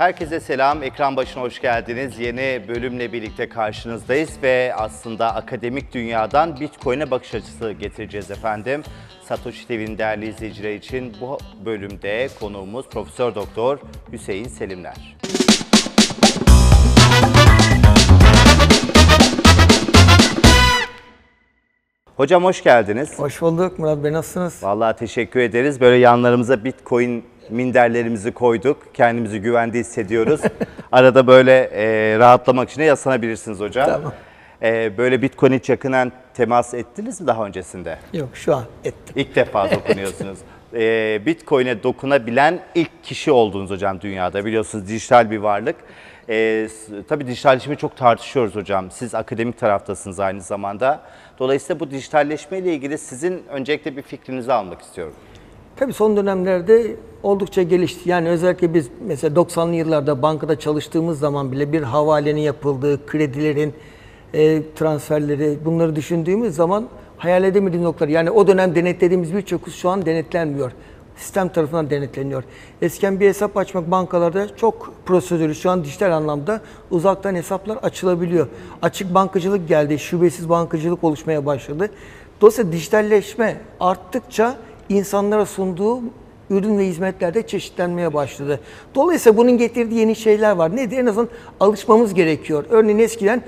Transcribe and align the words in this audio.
Herkese 0.00 0.40
selam, 0.40 0.82
ekran 0.82 1.16
başına 1.16 1.42
hoş 1.42 1.60
geldiniz. 1.60 2.18
Yeni 2.18 2.68
bölümle 2.68 3.12
birlikte 3.12 3.48
karşınızdayız 3.48 4.30
ve 4.42 4.72
aslında 4.76 5.34
akademik 5.34 5.94
dünyadan 5.94 6.60
Bitcoin'e 6.60 7.10
bakış 7.10 7.34
açısı 7.34 7.72
getireceğiz 7.72 8.30
efendim. 8.30 8.82
Satoshi 9.24 9.66
TV'nin 9.66 9.98
değerli 9.98 10.28
izleyiciler 10.28 10.74
için 10.74 11.16
bu 11.20 11.38
bölümde 11.64 12.28
konuğumuz 12.40 12.88
Profesör 12.88 13.34
Doktor 13.34 13.78
Hüseyin 14.12 14.48
Selimler. 14.48 15.16
Hocam 22.16 22.44
hoş 22.44 22.62
geldiniz. 22.62 23.18
Hoş 23.18 23.42
bulduk 23.42 23.78
Murat 23.78 24.04
Bey 24.04 24.12
nasılsınız? 24.12 24.62
Vallahi 24.62 24.96
teşekkür 24.96 25.40
ederiz. 25.40 25.80
Böyle 25.80 25.96
yanlarımıza 25.96 26.64
Bitcoin 26.64 27.24
minderlerimizi 27.50 28.32
koyduk. 28.32 28.94
Kendimizi 28.94 29.40
güvende 29.40 29.78
hissediyoruz. 29.78 30.40
Arada 30.92 31.26
böyle 31.26 31.70
e, 31.74 32.18
rahatlamak 32.18 32.70
için 32.70 32.80
de 32.80 32.84
yaslanabilirsiniz 32.84 33.60
hocam. 33.60 33.86
Tamam. 33.86 34.12
E, 34.62 34.98
böyle 34.98 35.22
Bitcoin 35.22 35.52
hiç 35.52 35.68
yakından 35.68 36.12
temas 36.34 36.74
ettiniz 36.74 37.20
mi 37.20 37.26
daha 37.26 37.46
öncesinde? 37.46 37.98
Yok 38.12 38.28
şu 38.34 38.54
an 38.54 38.64
ettim. 38.84 39.14
İlk 39.16 39.36
defa 39.36 39.70
dokunuyorsunuz. 39.74 40.38
E, 40.74 41.20
Bitcoin'e 41.26 41.82
dokunabilen 41.82 42.60
ilk 42.74 43.04
kişi 43.04 43.32
oldunuz 43.32 43.70
hocam 43.70 44.00
dünyada. 44.00 44.44
Biliyorsunuz 44.44 44.88
dijital 44.88 45.30
bir 45.30 45.38
varlık. 45.38 45.76
E, 46.28 46.68
tabii 47.08 47.26
dijitalleşmeyi 47.26 47.78
çok 47.78 47.96
tartışıyoruz 47.96 48.54
hocam. 48.54 48.90
Siz 48.90 49.14
akademik 49.14 49.58
taraftasınız 49.58 50.20
aynı 50.20 50.40
zamanda. 50.40 51.00
Dolayısıyla 51.38 51.80
bu 51.80 51.90
dijitalleşme 51.90 52.58
ile 52.58 52.74
ilgili 52.74 52.98
sizin 52.98 53.44
öncelikle 53.48 53.96
bir 53.96 54.02
fikrinizi 54.02 54.52
almak 54.52 54.82
istiyorum. 54.82 55.14
Tabii 55.80 55.92
son 55.92 56.16
dönemlerde 56.16 56.96
oldukça 57.22 57.62
gelişti. 57.62 58.08
Yani 58.08 58.28
özellikle 58.28 58.74
biz 58.74 58.88
mesela 59.06 59.34
90'lı 59.34 59.74
yıllarda 59.74 60.22
bankada 60.22 60.58
çalıştığımız 60.58 61.18
zaman 61.18 61.52
bile 61.52 61.72
bir 61.72 61.82
havalenin 61.82 62.40
yapıldığı, 62.40 63.06
kredilerin 63.06 63.74
e, 64.34 64.62
transferleri 64.76 65.58
bunları 65.64 65.96
düşündüğümüz 65.96 66.54
zaman 66.54 66.88
hayal 67.18 67.44
edemediğimiz 67.44 67.84
noktalar. 67.84 68.08
Yani 68.08 68.30
o 68.30 68.46
dönem 68.46 68.74
denetlediğimiz 68.74 69.34
birçok 69.34 69.66
husus 69.66 69.80
şu 69.80 69.88
an 69.88 70.06
denetlenmiyor. 70.06 70.72
Sistem 71.16 71.48
tarafından 71.48 71.90
denetleniyor. 71.90 72.44
Eskiden 72.82 73.20
bir 73.20 73.28
hesap 73.28 73.56
açmak 73.56 73.90
bankalarda 73.90 74.56
çok 74.56 74.92
prosedürü. 75.06 75.54
Şu 75.54 75.70
an 75.70 75.84
dijital 75.84 76.12
anlamda 76.12 76.60
uzaktan 76.90 77.34
hesaplar 77.34 77.76
açılabiliyor. 77.76 78.46
Açık 78.82 79.14
bankacılık 79.14 79.68
geldi, 79.68 79.98
şubesiz 79.98 80.48
bankacılık 80.48 81.04
oluşmaya 81.04 81.46
başladı. 81.46 81.90
Dolayısıyla 82.40 82.72
dijitalleşme 82.72 83.56
arttıkça 83.80 84.56
insanlara 84.90 85.46
sunduğu 85.46 86.00
ürün 86.50 86.78
ve 86.78 86.86
hizmetlerde 86.86 87.46
çeşitlenmeye 87.46 88.14
başladı. 88.14 88.60
Dolayısıyla 88.94 89.38
bunun 89.38 89.58
getirdiği 89.58 90.00
yeni 90.00 90.16
şeyler 90.16 90.52
var. 90.52 90.76
Nedir? 90.76 90.98
En 90.98 91.06
azından 91.06 91.28
alışmamız 91.60 92.14
gerekiyor. 92.14 92.64
Örneğin 92.70 92.98
eskiden 92.98 93.42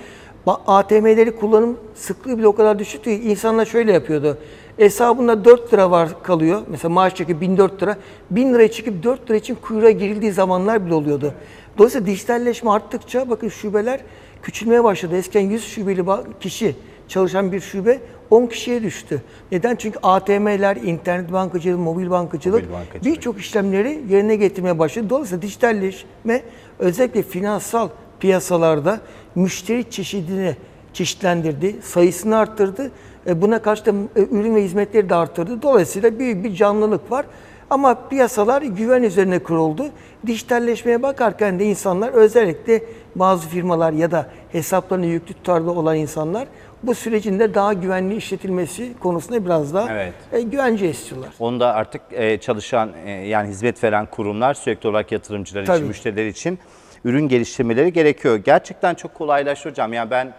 ATM'leri 0.47 1.37
kullanım 1.37 1.79
sıklığı 1.95 2.39
bile 2.39 2.47
o 2.47 2.55
kadar 2.55 2.79
düşüktü 2.79 3.11
ki 3.11 3.31
insanlar 3.31 3.67
şöyle 3.67 3.93
yapıyordu. 3.93 4.39
Hesabında 4.77 5.45
4 5.45 5.73
lira 5.73 5.91
var 5.91 6.23
kalıyor. 6.23 6.63
Mesela 6.69 6.95
maaş 6.95 7.15
çeki 7.15 7.41
1004 7.41 7.83
lira. 7.83 7.97
1000 8.31 8.55
liraya 8.55 8.71
çıkıp 8.71 9.03
4 9.03 9.31
lira 9.31 9.37
için 9.37 9.55
kuyruğa 9.55 9.91
girildiği 9.91 10.33
zamanlar 10.33 10.87
bile 10.87 10.95
oluyordu. 10.95 11.35
Dolayısıyla 11.79 12.07
dijitalleşme 12.07 12.71
arttıkça 12.71 13.31
bakın 13.31 13.49
şubeler 13.49 14.01
küçülmeye 14.43 14.85
başladı. 14.85 15.17
Eskiden 15.17 15.51
100 15.51 15.65
şubeli 15.65 16.05
kişi 16.41 16.77
çalışan 17.13 17.53
bir 17.53 17.61
şube 17.61 17.99
10 18.31 18.47
kişiye 18.47 18.83
düştü. 18.83 19.23
Neden? 19.53 19.77
Çünkü 19.77 19.99
ATM'ler, 20.03 20.77
internet 20.77 21.33
bankacılığı, 21.33 21.79
mobil 21.79 22.11
bankacılık, 22.11 22.63
Mobil 22.63 22.75
bankacılık. 22.75 23.05
birçok 23.05 23.41
işlemleri 23.41 24.01
yerine 24.11 24.37
getirmeye 24.37 24.79
başladı. 24.79 25.11
Dolayısıyla 25.11 25.43
dijitalleşme 25.43 26.43
özellikle 26.79 27.23
finansal 27.23 27.89
piyasalarda 28.21 29.01
müşteri 29.35 29.91
çeşidini 29.91 30.57
çeşitlendirdi, 30.93 31.77
sayısını 31.83 32.37
arttırdı. 32.39 32.91
E, 33.27 33.43
Buna 33.43 33.63
karşı 33.63 33.87
da 33.87 33.91
e, 34.17 34.21
ürün 34.31 34.55
ve 34.55 34.65
hizmetleri 34.65 35.09
de 35.09 35.15
arttırdı. 35.15 35.63
Dolayısıyla 35.63 36.19
büyük 36.19 36.45
bir 36.45 36.55
canlılık 36.55 37.11
var. 37.11 37.27
Ama 37.71 38.09
piyasalar 38.09 38.63
güven 38.63 39.03
üzerine 39.03 39.39
kuruldu. 39.39 39.87
Dijitalleşmeye 40.27 41.03
bakarken 41.03 41.59
de 41.59 41.65
insanlar 41.65 42.09
özellikle 42.13 42.83
bazı 43.17 43.49
firmalar 43.49 43.93
ya 43.93 44.11
da 44.11 44.27
hesaplarını 44.53 45.07
yüklü 45.07 45.35
tutarlı 45.35 45.71
olan 45.71 45.97
insanlar 45.97 46.49
bu 46.83 46.95
sürecin 46.95 47.39
de 47.39 47.55
daha 47.55 47.73
güvenli 47.73 48.17
işletilmesi 48.17 48.93
konusunda 49.01 49.45
biraz 49.45 49.75
daha 49.75 49.93
Evet. 49.93 50.15
e, 50.33 50.41
güvence 50.41 50.91
istiyorlar. 50.91 51.31
Onu 51.39 51.61
da 51.61 51.75
artık 51.75 52.03
e, 52.13 52.39
çalışan 52.39 52.91
e, 53.07 53.11
yani 53.11 53.49
hizmet 53.49 53.85
veren 53.85 54.07
kurumlar 54.07 54.55
sürekli 54.55 54.89
olarak 54.89 55.13
yatırımcılar 55.13 55.63
için, 55.63 55.73
Tabii. 55.73 55.85
müşteriler 55.87 56.27
için 56.27 56.59
ürün 57.05 57.29
geliştirmeleri 57.29 57.93
gerekiyor. 57.93 58.37
Gerçekten 58.37 58.95
çok 58.95 59.15
kolaylaştı 59.15 59.69
hocam. 59.69 59.93
Yani 59.93 60.11
ben 60.11 60.33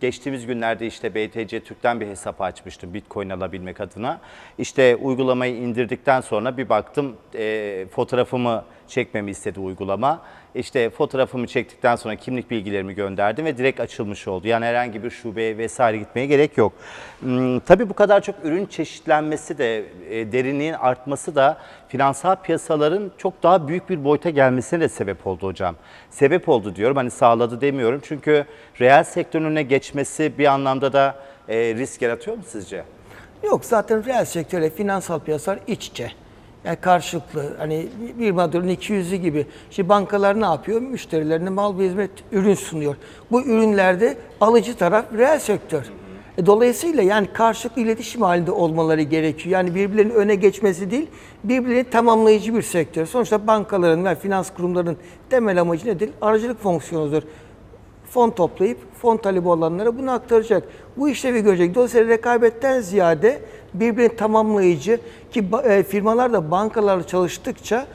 geçtiğimiz 0.00 0.46
günlerde 0.46 0.86
işte 0.86 1.14
BTC 1.14 1.60
Türk'ten 1.60 2.00
bir 2.00 2.06
hesap 2.06 2.40
açmıştım 2.40 2.94
Bitcoin 2.94 3.30
alabilmek 3.30 3.80
adına. 3.80 4.20
İşte 4.58 4.96
uygulamayı 4.96 5.56
indirdikten 5.56 6.20
sonra 6.20 6.56
bir 6.56 6.68
baktım 6.68 7.16
e, 7.34 7.86
fotoğrafımı 7.90 8.64
çekmemi 8.88 9.30
istedi 9.30 9.60
uygulama. 9.60 10.20
İşte 10.54 10.90
fotoğrafımı 10.90 11.46
çektikten 11.46 11.96
sonra 11.96 12.16
kimlik 12.16 12.50
bilgilerimi 12.50 12.94
gönderdim 12.94 13.44
ve 13.44 13.58
direkt 13.58 13.80
açılmış 13.80 14.28
oldu. 14.28 14.48
Yani 14.48 14.64
herhangi 14.64 15.02
bir 15.02 15.10
şubeye 15.10 15.58
vesaire 15.58 15.96
gitmeye 15.98 16.26
gerek 16.26 16.58
yok. 16.58 16.72
Hmm, 17.20 17.60
tabii 17.60 17.88
bu 17.88 17.94
kadar 17.94 18.20
çok 18.20 18.34
ürün 18.44 18.66
çeşitlenmesi 18.66 19.58
de, 19.58 19.84
e, 20.10 20.32
derinliğin 20.32 20.72
artması 20.72 21.34
da 21.34 21.58
finansal 21.88 22.36
piyasaların 22.36 23.12
çok 23.18 23.42
daha 23.42 23.68
büyük 23.68 23.90
bir 23.90 24.04
boyuta 24.04 24.30
gelmesine 24.30 24.80
de 24.80 24.88
sebep 24.88 25.26
oldu 25.26 25.46
hocam. 25.46 25.76
Sebep 26.10 26.48
oldu 26.48 26.76
diyorum, 26.76 26.96
hani 26.96 27.10
sağladı 27.10 27.60
demiyorum. 27.60 28.00
Çünkü 28.04 28.44
reel 28.80 29.04
sektörün 29.04 29.44
önüne 29.44 29.62
geçmesi 29.62 30.38
bir 30.38 30.46
anlamda 30.46 30.92
da 30.92 31.14
e, 31.48 31.56
risk 31.56 32.02
yaratıyor 32.02 32.36
mu 32.36 32.42
sizce? 32.46 32.84
Yok 33.42 33.64
zaten 33.64 34.04
reel 34.06 34.24
sektörle 34.24 34.70
finansal 34.70 35.20
piyasalar 35.20 35.58
iç 35.66 35.86
içe. 35.86 36.12
Yani 36.66 36.76
karşılıklı 36.76 37.56
hani 37.58 37.86
bir 38.18 38.30
mağdurun 38.30 38.68
200'ü 38.68 39.16
gibi. 39.16 39.46
Şimdi 39.70 39.88
bankalar 39.88 40.40
ne 40.40 40.44
yapıyor? 40.44 40.80
Müşterilerine 40.80 41.50
mal 41.50 41.78
ve 41.78 41.84
hizmet 41.84 42.10
ürün 42.32 42.54
sunuyor. 42.54 42.96
Bu 43.30 43.42
ürünlerde 43.42 44.16
alıcı 44.40 44.76
taraf 44.76 45.04
reel 45.12 45.38
sektör. 45.38 45.82
E, 46.38 46.46
Dolayısıyla 46.46 47.02
yani 47.02 47.26
karşılıklı 47.32 47.82
iletişim 47.82 48.22
halinde 48.22 48.50
olmaları 48.50 49.02
gerekiyor. 49.02 49.52
Yani 49.52 49.74
birbirlerinin 49.74 50.14
öne 50.14 50.34
geçmesi 50.34 50.90
değil, 50.90 51.06
birbirlerini 51.44 51.90
tamamlayıcı 51.90 52.54
bir 52.54 52.62
sektör. 52.62 53.06
Sonuçta 53.06 53.46
bankaların 53.46 54.04
ve 54.04 54.14
finans 54.14 54.50
kurumlarının 54.54 54.96
temel 55.30 55.60
amacı 55.60 55.86
nedir? 55.86 56.10
Aracılık 56.20 56.62
fonksiyonudur 56.62 57.22
fon 58.10 58.30
toplayıp 58.30 58.78
fon 59.02 59.16
talebi 59.16 59.48
olanlara 59.48 59.98
bunu 59.98 60.10
aktaracak. 60.12 60.62
Bu 60.96 61.08
işlevi 61.08 61.40
görecek. 61.42 61.74
Dolayısıyla 61.74 62.08
rekabetten 62.08 62.80
ziyade 62.80 63.40
birbirini 63.74 64.16
tamamlayıcı 64.16 65.00
ki 65.32 65.44
e, 65.64 65.82
firmalar 65.82 66.32
da 66.32 66.50
bankalarla 66.50 67.06
çalıştıkça 67.06 67.86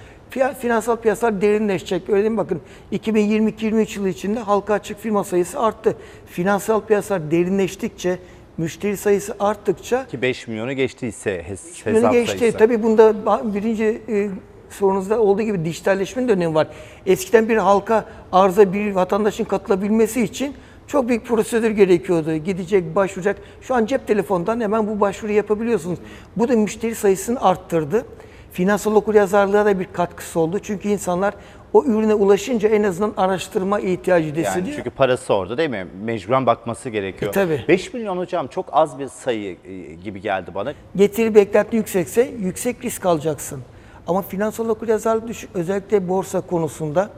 finansal 0.60 0.96
piyasalar 0.96 1.42
derinleşecek. 1.42 2.10
Öyle 2.10 2.20
değil 2.22 2.32
mi? 2.32 2.38
Bakın 2.38 2.62
2022-23 2.94 3.98
yılı 4.00 4.10
içinde 4.10 4.40
halka 4.40 4.74
açık 4.74 5.00
firma 5.00 5.24
sayısı 5.24 5.60
arttı. 5.60 5.96
Finansal 6.26 6.82
piyasalar 6.82 7.32
derinleştikçe, 7.32 8.20
müşteri 8.58 8.98
sayısı 8.98 9.36
arttıkça 9.40 10.08
Ki 10.08 10.22
5 10.22 10.48
milyonu 10.48 10.74
geçtiyse 10.74 11.46
hes- 11.50 11.86
Bunu 11.86 11.96
hesap 11.96 12.14
geçti. 12.14 12.40
sayısı. 12.40 12.58
Tabii 12.58 12.84
bunda 12.84 13.14
birinci 13.54 14.02
e, 14.10 14.30
sorunuzda 14.74 15.20
olduğu 15.20 15.42
gibi 15.42 15.66
dijitalleşmenin 15.66 16.28
de 16.28 16.32
önemi 16.32 16.56
var. 16.56 16.68
Eskiden 17.06 17.50
bir 17.50 17.58
halka 17.58 18.06
arıza 18.32 18.74
bir 18.74 18.92
vatandaşın 18.96 19.44
katılabilmesi 19.44 20.22
için 20.22 20.54
çok 20.88 21.10
büyük 21.10 21.26
prosedür 21.26 21.72
gerekiyordu. 21.72 22.36
Gidecek, 22.36 22.96
başvuracak. 22.96 23.38
Şu 23.62 23.76
an 23.76 23.86
cep 23.86 24.08
telefonundan 24.08 24.62
hemen 24.62 24.88
bu 24.88 25.00
başvuru 25.00 25.32
yapabiliyorsunuz. 25.32 26.00
Bu 26.38 26.48
da 26.48 26.54
müşteri 26.56 26.96
sayısını 26.96 27.42
arttırdı. 27.42 28.06
Finansal 28.52 28.96
okuryazarlığa 28.96 29.66
da 29.66 29.80
bir 29.80 29.88
katkısı 29.94 30.40
oldu. 30.40 30.60
Çünkü 30.60 30.90
insanlar 30.90 31.34
o 31.74 31.84
ürüne 31.84 32.14
ulaşınca 32.14 32.70
en 32.70 32.84
azından 32.84 33.14
araştırma 33.18 33.80
ihtiyacı 33.80 34.28
Yani 34.28 34.40
hissediyor. 34.40 34.76
çünkü 34.76 34.90
parası 34.90 35.34
orada 35.34 35.58
değil 35.58 35.70
mi? 35.70 35.88
Mecburen 36.04 36.46
bakması 36.46 36.90
gerekiyor. 36.90 37.32
E, 37.32 37.34
tabii. 37.34 37.66
5 37.68 37.94
milyon 37.94 38.18
hocam 38.18 38.48
çok 38.48 38.66
az 38.72 39.00
bir 39.00 39.08
sayı 39.08 39.58
e, 39.66 39.94
gibi 39.94 40.22
geldi 40.22 40.52
bana. 40.56 40.74
Getiri 40.96 41.36
beklenti 41.36 41.76
yüksekse 41.76 42.32
yüksek 42.40 42.86
risk 42.86 43.06
alacaksın. 43.06 43.62
Ama 44.08 44.22
finansal 44.22 44.70
okuryazarlık 44.70 45.28
düşük 45.28 45.50
özellikle 45.54 46.08
borsa 46.10 46.42
konusunda 46.42 47.10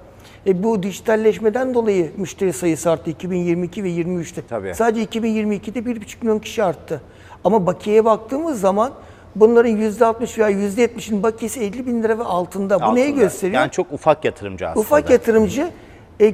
e, 0.48 0.64
bu 0.64 0.84
dijitalleşmeden 0.84 1.74
dolayı 1.74 2.12
müşteri 2.18 2.54
sayısı 2.54 2.92
arttı 2.92 3.10
2022 3.10 3.84
ve 3.84 3.90
23'te. 3.90 4.42
Tabii. 4.50 4.76
Sadece 4.76 5.20
2022'de 5.20 5.80
1,5 5.80 6.16
milyon 6.22 6.40
kişi 6.40 6.64
arttı. 6.64 7.02
Ama 7.44 7.66
bakiyeye 7.66 8.06
baktığımız 8.06 8.60
zaman 8.60 8.92
bunların 9.36 9.72
%60 9.72 10.38
veya 10.38 10.52
%70'in 10.52 11.24
bakiyesi 11.24 11.60
50 11.60 11.88
bin 11.88 12.04
lira 12.04 12.20
ve 12.20 12.24
altında. 12.24 12.82
Bu 12.82 12.96
neyi 12.96 13.08
Altında. 13.08 13.24
gösteriyor? 13.24 13.62
Yani 13.62 13.72
çok 13.72 13.94
ufak 13.94 14.26
yatırımcı 14.26 14.68
aslında. 14.68 14.80
Ufak 14.80 15.10
yatırımcı 15.10 15.70
e, 16.22 16.34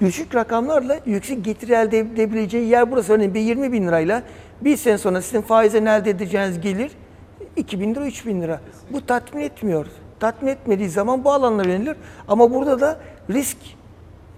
düşük 0.00 0.34
rakamlarla 0.34 1.00
yüksek 1.06 1.44
getiri 1.44 1.72
elde 1.72 1.98
edebileceği 1.98 2.68
yer 2.68 2.90
burası. 2.90 3.12
Örneğin 3.12 3.34
bir 3.34 3.40
20 3.40 3.72
bin 3.72 3.86
lirayla 3.86 4.22
bir 4.60 4.76
sene 4.76 4.98
sonra 4.98 5.22
sizin 5.22 5.42
faizden 5.42 5.86
elde 5.86 6.10
edeceğiniz 6.10 6.60
gelir 6.60 6.90
2 7.58 7.80
bin 7.80 7.94
lira, 7.94 8.06
3 8.06 8.26
bin 8.26 8.42
lira. 8.42 8.60
Bu 8.92 9.06
tatmin 9.06 9.42
etmiyor. 9.42 9.86
Tatmin 10.20 10.48
etmediği 10.48 10.88
zaman 10.88 11.24
bu 11.24 11.32
alanlara 11.32 11.68
yönelir. 11.68 11.96
Ama 12.28 12.54
burada 12.54 12.80
da 12.80 13.00
risk 13.30 13.56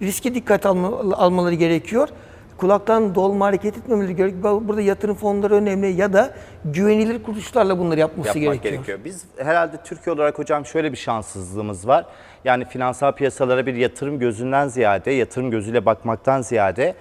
riske 0.01 0.35
dikkat 0.35 0.65
alma- 0.65 1.15
almaları 1.15 1.55
gerekiyor. 1.55 2.09
Kulaktan 2.57 3.15
dolma 3.15 3.45
hareket 3.45 3.77
etmemeleri 3.77 4.15
gerekiyor. 4.15 4.61
Burada 4.67 4.81
yatırım 4.81 5.15
fonları 5.15 5.55
önemli 5.55 5.87
ya 5.87 6.13
da 6.13 6.33
güvenilir 6.65 7.23
kuruluşlarla 7.23 7.79
bunları 7.79 7.99
yapması 7.99 8.27
yapmak 8.39 8.43
gerekiyor. 8.63 8.73
gerekiyor. 8.73 8.99
Biz 9.05 9.23
herhalde 9.37 9.77
Türkiye 9.85 10.13
olarak 10.15 10.39
hocam 10.39 10.65
şöyle 10.65 10.91
bir 10.91 10.97
şanssızlığımız 10.97 11.87
var. 11.87 12.05
Yani 12.45 12.65
finansal 12.65 13.11
piyasalara 13.11 13.65
bir 13.65 13.75
yatırım 13.75 14.19
gözünden 14.19 14.67
ziyade, 14.67 15.11
yatırım 15.11 15.51
gözüyle 15.51 15.85
bakmaktan 15.85 16.41
ziyade 16.41 16.95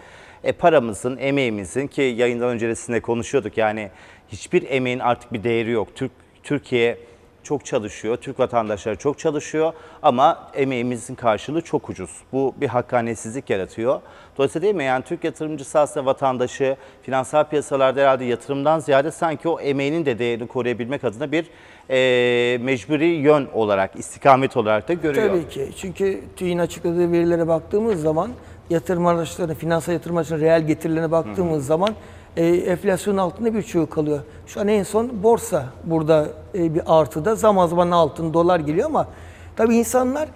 e, 0.45 0.53
paramızın, 0.53 1.17
emeğimizin 1.17 1.87
ki 1.87 2.03
yayından 2.03 2.49
öncesinde 2.49 3.01
konuşuyorduk 3.01 3.59
yani 3.59 3.91
hiçbir 4.33 4.71
emeğin 4.71 4.99
artık 4.99 5.33
bir 5.33 5.45
değeri 5.45 5.71
yok. 5.71 5.89
Türk 5.95 6.11
Türkiye 6.43 6.99
çok 7.43 7.65
çalışıyor, 7.65 8.17
Türk 8.17 8.41
vatandaşları 8.41 8.97
çok 8.97 9.19
çalışıyor 9.19 9.73
ama 10.03 10.51
emeğimizin 10.55 11.15
karşılığı 11.15 11.61
çok 11.61 11.91
ucuz. 11.91 12.11
Bu 12.33 12.55
bir 12.61 12.69
hakkaniyetsizlik 12.69 13.51
yaratıyor. 13.51 14.01
Dolayısıyla 14.39 14.63
değil 14.63 14.75
mi 14.75 14.85
yani 14.85 15.05
Türk 15.05 15.25
yatırımcısı 15.25 15.79
aslında 15.79 16.07
vatandaşı 16.07 16.77
finansal 17.03 17.45
piyasalarda 17.45 18.01
herhalde 18.01 18.25
yatırımdan 18.25 18.79
ziyade 18.79 19.11
sanki 19.11 19.49
o 19.49 19.61
emeğinin 19.61 20.07
de 20.07 20.19
değerini 20.19 20.49
koruyabilmek 20.49 21.05
adına 21.05 21.33
bir 21.33 21.47
eee, 21.91 22.59
mecburi 22.59 23.07
yön 23.07 23.49
olarak, 23.55 23.97
istikamet 23.99 24.57
olarak 24.57 24.89
da 24.89 24.93
görüyor. 24.93 25.29
Tabii 25.29 25.49
ki. 25.49 25.69
Çünkü 25.77 26.21
TÜİ'nin 26.37 26.59
açıkladığı 26.59 27.13
verilere 27.13 27.49
baktığımız 27.49 28.03
zaman 28.03 28.31
yatırım 28.71 29.07
araçlarına, 29.07 29.55
finansal 29.55 29.93
yatırım 29.93 30.17
araçlarına 30.17 30.45
reel 30.45 30.67
getirilerine 30.67 31.11
baktığımız 31.11 31.67
zaman 31.67 31.95
e, 32.37 32.47
enflasyonun 32.47 33.19
altında 33.19 33.55
birçoğu 33.55 33.91
kalıyor. 33.91 34.21
Şu 34.47 34.61
an 34.61 34.69
en 34.69 34.83
son 34.83 35.23
borsa 35.23 35.65
burada 35.85 36.29
e, 36.55 36.75
bir 36.75 36.83
artıda. 36.87 37.35
Zaman 37.35 37.67
zaman 37.67 37.91
altın, 37.91 38.35
dolar 38.35 38.61
geliyor 38.61 38.87
ama 38.87 39.09
tabii 39.57 39.77
insanlar 39.77 40.29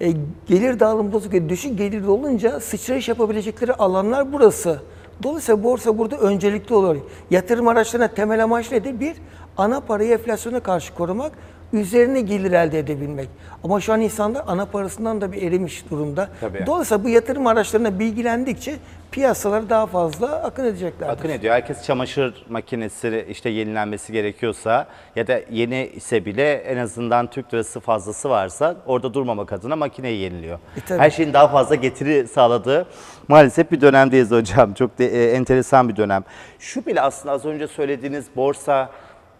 e, 0.00 0.12
gelir 0.46 0.80
dağılımı 0.80 1.12
bozuk, 1.12 1.32
ve 1.32 1.48
düşük 1.48 1.78
gelirli 1.78 2.08
olunca 2.08 2.60
sıçrayış 2.60 3.08
yapabilecekleri 3.08 3.74
alanlar 3.74 4.32
burası. 4.32 4.80
Dolayısıyla 5.22 5.64
borsa 5.64 5.98
burada 5.98 6.16
öncelikli 6.16 6.74
oluyor. 6.74 6.96
Yatırım 7.30 7.68
araçlarına 7.68 8.08
temel 8.08 8.44
amaç 8.44 8.72
nedir? 8.72 9.00
Bir, 9.00 9.16
ana 9.56 9.80
parayı 9.80 10.12
enflasyona 10.12 10.60
karşı 10.60 10.94
korumak, 10.94 11.32
üzerine 11.72 12.20
gelir 12.20 12.52
elde 12.52 12.78
edebilmek. 12.78 13.28
Ama 13.64 13.80
şu 13.80 13.92
an 13.92 14.00
insanlar 14.00 14.42
ana 14.46 14.66
parasından 14.66 15.20
da 15.20 15.32
bir 15.32 15.42
erimiş 15.42 15.90
durumda. 15.90 16.28
Tabii. 16.40 16.66
Dolayısıyla 16.66 17.04
bu 17.04 17.08
yatırım 17.08 17.46
araçlarına 17.46 17.98
bilgilendikçe 17.98 18.74
piyasalara 19.12 19.70
daha 19.70 19.86
fazla 19.86 20.42
akın 20.42 20.64
edeceklerdir. 20.64 21.12
Akın 21.12 21.28
ediyor. 21.28 21.54
Herkes 21.54 21.84
çamaşır 21.86 22.44
makinesi 22.48 23.26
işte 23.30 23.50
yenilenmesi 23.50 24.12
gerekiyorsa 24.12 24.86
ya 25.16 25.26
da 25.26 25.40
yeni 25.50 25.90
ise 25.94 26.24
bile 26.24 26.52
en 26.52 26.76
azından 26.76 27.26
Türk 27.26 27.54
lirası 27.54 27.80
fazlası 27.80 28.30
varsa 28.30 28.76
orada 28.86 29.14
durmamak 29.14 29.52
adına 29.52 29.76
makineyi 29.76 30.20
yeniliyor. 30.20 30.58
E, 30.76 30.80
tabii. 30.80 30.98
Her 30.98 31.10
şeyin 31.10 31.32
daha 31.32 31.48
fazla 31.48 31.74
getiri 31.74 32.28
sağladığı 32.28 32.86
maalesef 33.28 33.70
bir 33.70 33.80
dönemdeyiz 33.80 34.30
hocam. 34.30 34.74
Çok 34.74 34.98
de, 34.98 35.06
e, 35.06 35.32
enteresan 35.32 35.88
bir 35.88 35.96
dönem. 35.96 36.24
Şu 36.58 36.86
bile 36.86 37.00
aslında 37.00 37.34
az 37.34 37.44
önce 37.44 37.68
söylediğiniz 37.68 38.26
borsa 38.36 38.90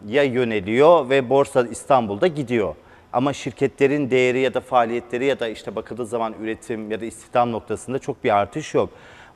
ya 0.08 0.22
yöneliyor 0.22 1.10
ve 1.10 1.31
borsa 1.31 1.62
İstanbul'da 1.62 2.26
gidiyor. 2.26 2.75
Ama 3.12 3.32
şirketlerin 3.32 4.10
değeri 4.10 4.40
ya 4.40 4.54
da 4.54 4.60
faaliyetleri 4.60 5.25
ya 5.25 5.40
da 5.40 5.49
işte 5.49 5.76
bakıldığı 5.76 6.06
zaman 6.06 6.34
üretim 6.43 6.90
ya 6.90 7.00
da 7.00 7.04
istihdam 7.04 7.52
noktasında 7.52 7.99
çok 7.99 8.25
bir 8.25 8.37
artış 8.37 8.75
yok. 8.75 8.90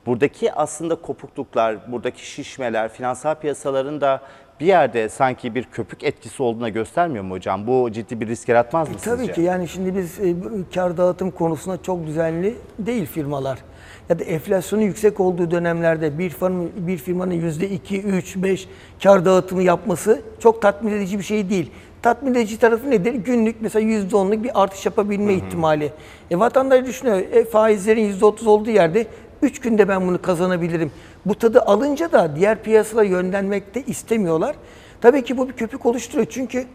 Buradaki 0.05 0.53
aslında 0.53 0.95
kopukluklar, 0.95 1.91
buradaki 1.91 2.31
şişmeler, 2.31 2.89
finansal 2.89 3.35
piyasaların 3.35 4.01
da 4.01 4.21
bir 4.59 4.65
yerde 4.65 5.09
sanki 5.09 5.55
bir 5.55 5.63
köpük 5.63 6.03
etkisi 6.03 6.43
olduğuna 6.43 6.69
göstermiyor 6.69 7.23
mu 7.23 7.33
hocam? 7.33 7.67
Bu 7.67 7.91
ciddi 7.91 8.21
bir 8.21 8.27
risk 8.27 8.49
yaratmaz 8.49 8.89
mı 8.89 8.95
Tabii 9.03 9.17
sizce? 9.17 9.33
ki 9.33 9.41
yani 9.41 9.67
şimdi 9.67 9.95
biz 9.95 10.19
e, 10.19 10.35
kar 10.73 10.97
dağıtım 10.97 11.31
konusunda 11.31 11.83
çok 11.83 12.07
düzenli 12.07 12.55
değil 12.79 13.05
firmalar. 13.05 13.59
Ya 14.09 14.19
da 14.19 14.23
enflasyonun 14.23 14.83
yüksek 14.83 15.19
olduğu 15.19 15.51
dönemlerde 15.51 16.19
bir 16.19 16.29
firmanın, 16.29 16.71
bir 16.77 16.97
firmanın 16.97 17.33
yüzde 17.33 17.69
2, 17.69 18.01
3, 18.01 18.35
5 18.35 18.67
kar 19.03 19.25
dağıtımı 19.25 19.63
yapması 19.63 20.21
çok 20.39 20.61
tatmin 20.61 20.91
edici 20.91 21.19
bir 21.19 21.23
şey 21.23 21.49
değil. 21.49 21.71
Tatmin 22.01 22.35
edici 22.35 22.59
tarafı 22.59 22.91
nedir? 22.91 23.13
Günlük 23.13 23.55
mesela 23.61 23.85
yüzde 23.85 24.15
onluk 24.15 24.43
bir 24.43 24.61
artış 24.63 24.85
yapabilme 24.85 25.33
ihtimali. 25.33 25.91
E, 26.31 26.39
vatandaş 26.39 26.85
düşünüyor 26.85 27.17
e, 27.17 27.45
faizlerin 27.45 28.05
yüzde 28.05 28.25
otuz 28.25 28.47
olduğu 28.47 28.69
yerde 28.69 29.07
3 29.41 29.59
günde 29.59 29.87
ben 29.87 30.07
bunu 30.07 30.21
kazanabilirim. 30.21 30.91
Bu 31.25 31.35
tadı 31.35 31.61
alınca 31.61 32.11
da 32.11 32.35
diğer 32.35 32.63
piyasalara 32.63 33.05
yönlenmek 33.05 33.75
de 33.75 33.83
istemiyorlar. 33.87 34.55
Tabii 35.01 35.23
ki 35.23 35.37
bu 35.37 35.49
bir 35.49 35.53
köpük 35.53 35.85
oluşturuyor 35.85 36.27
çünkü 36.29 36.65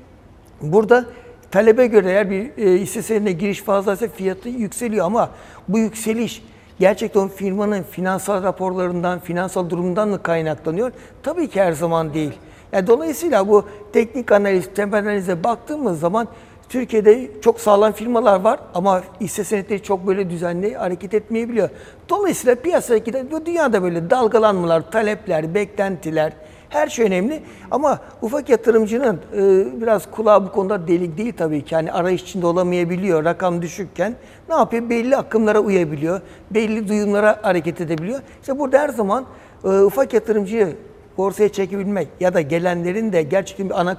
Burada 0.63 1.05
talebe 1.51 1.87
göre 1.87 2.11
eğer 2.11 2.31
bir 2.31 2.59
e, 2.59 2.81
hisse 2.81 3.03
senedine 3.03 3.33
giriş 3.33 3.63
fazlaysa 3.63 4.09
fiyatı 4.09 4.49
yükseliyor 4.49 5.07
ama 5.07 5.31
bu 5.69 5.79
yükseliş 5.79 6.43
gerçekten 6.83 7.21
o 7.21 7.29
firmanın 7.29 7.83
finansal 7.83 8.43
raporlarından, 8.43 9.19
finansal 9.19 9.71
durumundan 9.71 10.09
mı 10.09 10.23
kaynaklanıyor? 10.23 10.93
Tabii 11.23 11.49
ki 11.49 11.61
her 11.63 11.73
zaman 11.73 12.15
değil. 12.15 12.33
Yani 12.73 12.87
dolayısıyla 12.87 13.49
bu 13.49 13.65
teknik 13.93 14.33
analiz, 14.33 14.69
temel 14.75 14.99
analize 14.99 15.45
baktığımız 15.45 16.01
zaman 16.01 16.29
Türkiye'de 16.69 17.31
çok 17.41 17.61
sağlam 17.61 17.93
firmalar 17.93 18.41
var 18.41 18.61
ama 18.75 19.03
hisse 19.21 19.45
senetleri 19.45 19.83
çok 19.83 20.07
böyle 20.07 20.31
düzenli 20.31 20.75
hareket 20.75 21.15
etmeyebiliyor. 21.15 21.69
Dolayısıyla 22.09 22.55
piyasadaki 22.55 23.13
de 23.13 23.47
dünyada 23.47 23.83
böyle 23.83 24.11
dalgalanmalar, 24.11 24.91
talepler, 24.91 25.55
beklentiler, 25.55 26.33
her 26.73 26.87
şey 26.87 27.07
önemli 27.07 27.43
ama 27.71 27.99
ufak 28.23 28.49
yatırımcının 28.49 29.21
e, 29.37 29.41
biraz 29.81 30.11
kulağı 30.11 30.47
bu 30.47 30.53
konuda 30.53 30.89
delik 30.89 31.19
değil 31.19 31.33
tabii 31.37 31.65
ki. 31.65 31.75
Yani 31.75 31.93
arayış 31.93 32.23
içinde 32.23 32.47
olamayabiliyor 32.47 33.25
rakam 33.25 33.63
düşükken. 33.63 34.15
Ne 34.49 34.55
yapıyor? 34.55 34.91
Belli 34.91 35.17
akımlara 35.17 35.61
uyabiliyor. 35.61 36.21
Belli 36.51 36.89
duyumlara 36.89 37.39
hareket 37.43 37.81
edebiliyor. 37.81 38.21
İşte 38.41 38.59
burada 38.59 38.79
her 38.79 38.89
zaman 38.89 39.25
e, 39.65 39.69
ufak 39.69 40.15
yatırımcıyı 40.15 40.77
borsaya 41.19 41.49
çekebilmek 41.49 42.09
ya 42.21 42.35
da 42.35 42.41
gelenlerin 42.41 43.13
de 43.13 43.23
gerçekten 43.23 43.69
bir 43.69 43.81
ana 43.81 43.97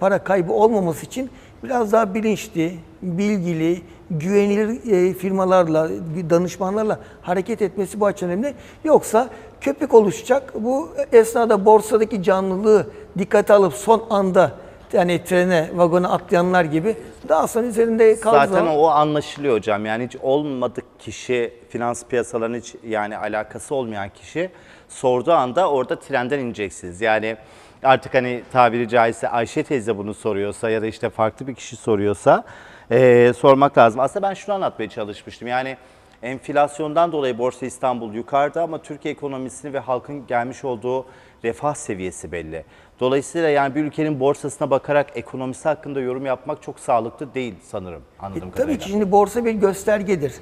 para 0.00 0.24
kaybı 0.24 0.52
olmaması 0.52 1.06
için 1.06 1.30
biraz 1.64 1.92
daha 1.92 2.14
bilinçli, 2.14 2.74
bilgili, 3.02 3.82
güvenilir 4.10 4.92
e, 4.92 5.14
firmalarla, 5.14 5.88
danışmanlarla 6.30 7.00
hareket 7.22 7.62
etmesi 7.62 8.00
bu 8.00 8.06
açıdan 8.06 8.30
önemli. 8.30 8.54
Yoksa 8.84 9.28
köpük 9.60 9.94
oluşacak. 9.94 10.52
Bu 10.54 10.88
esnada 11.12 11.64
borsadaki 11.64 12.22
canlılığı 12.22 12.86
dikkate 13.18 13.52
alıp 13.52 13.72
son 13.72 14.02
anda 14.10 14.52
yani 14.92 15.24
trene, 15.24 15.70
vagona 15.74 16.08
atlayanlar 16.08 16.64
gibi 16.64 16.96
daha 17.28 17.46
sonra 17.46 17.66
üzerinde 17.66 18.20
kaldığı 18.20 18.36
Zaten 18.36 18.52
zaman 18.52 18.76
o 18.76 18.86
anlaşılıyor 18.86 19.56
hocam. 19.56 19.86
Yani 19.86 20.04
hiç 20.04 20.16
olmadık 20.22 20.84
kişi, 20.98 21.52
finans 21.68 22.04
piyasalarının 22.04 22.58
hiç 22.58 22.74
yani 22.86 23.16
alakası 23.16 23.74
olmayan 23.74 24.08
kişi 24.08 24.50
sorduğu 24.88 25.32
anda 25.32 25.70
orada 25.70 25.98
trenden 25.98 26.38
ineceksiniz. 26.38 27.00
Yani 27.00 27.36
artık 27.82 28.14
hani 28.14 28.42
tabiri 28.52 28.88
caizse 28.88 29.28
Ayşe 29.28 29.62
teyze 29.62 29.98
bunu 29.98 30.14
soruyorsa 30.14 30.70
ya 30.70 30.82
da 30.82 30.86
işte 30.86 31.10
farklı 31.10 31.46
bir 31.46 31.54
kişi 31.54 31.76
soruyorsa 31.76 32.44
eee, 32.90 33.32
sormak 33.32 33.78
lazım. 33.78 34.00
Aslında 34.00 34.28
ben 34.28 34.34
şunu 34.34 34.54
anlatmaya 34.54 34.88
çalışmıştım. 34.88 35.48
Yani 35.48 35.76
enflasyondan 36.22 37.12
dolayı 37.12 37.38
Borsa 37.38 37.66
İstanbul 37.66 38.14
yukarıda 38.14 38.62
ama 38.62 38.78
Türkiye 38.82 39.14
ekonomisini 39.14 39.72
ve 39.72 39.78
halkın 39.78 40.26
gelmiş 40.26 40.64
olduğu 40.64 41.06
refah 41.44 41.74
seviyesi 41.74 42.32
belli. 42.32 42.64
Dolayısıyla 43.00 43.48
yani 43.48 43.74
bir 43.74 43.84
ülkenin 43.84 44.20
borsasına 44.20 44.70
bakarak 44.70 45.06
ekonomisi 45.14 45.68
hakkında 45.68 46.00
yorum 46.00 46.26
yapmak 46.26 46.62
çok 46.62 46.80
sağlıklı 46.80 47.34
değil 47.34 47.54
sanırım 47.62 48.02
anladığım 48.20 48.38
E, 48.38 48.50
Tabii 48.50 48.52
kadarıyla. 48.56 48.78
ki 48.78 48.88
şimdi 48.88 49.10
borsa 49.10 49.44
bir 49.44 49.52
göstergedir. 49.52 50.34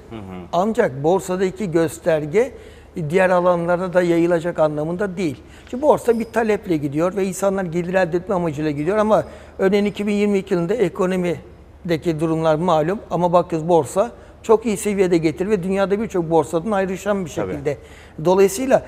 Ancak 0.53 1.03
borsadaki 1.03 1.71
gösterge 1.71 2.51
diğer 3.09 3.29
alanlara 3.29 3.93
da 3.93 4.01
yayılacak 4.01 4.59
anlamında 4.59 5.17
değil. 5.17 5.41
Şimdi 5.69 5.83
borsa 5.83 6.19
bir 6.19 6.25
taleple 6.25 6.77
gidiyor 6.77 7.15
ve 7.15 7.25
insanlar 7.25 7.63
gelir 7.65 7.93
elde 7.93 8.17
etme 8.17 8.35
amacıyla 8.35 8.71
gidiyor 8.71 8.97
ama 8.97 9.23
örneğin 9.59 9.85
2022 9.85 10.53
yılında 10.53 10.73
ekonomideki 11.85 12.19
durumlar 12.19 12.55
malum 12.55 12.99
ama 13.11 13.33
bakıyoruz 13.33 13.69
borsa 13.69 14.11
çok 14.43 14.65
iyi 14.65 14.77
seviyede 14.77 15.17
getir 15.17 15.49
ve 15.49 15.63
dünyada 15.63 15.99
birçok 15.99 16.29
borsadan 16.29 16.71
ayrışan 16.71 17.25
bir 17.25 17.31
Tabii. 17.31 17.51
şekilde. 17.51 17.77
Dolayısıyla 18.25 18.83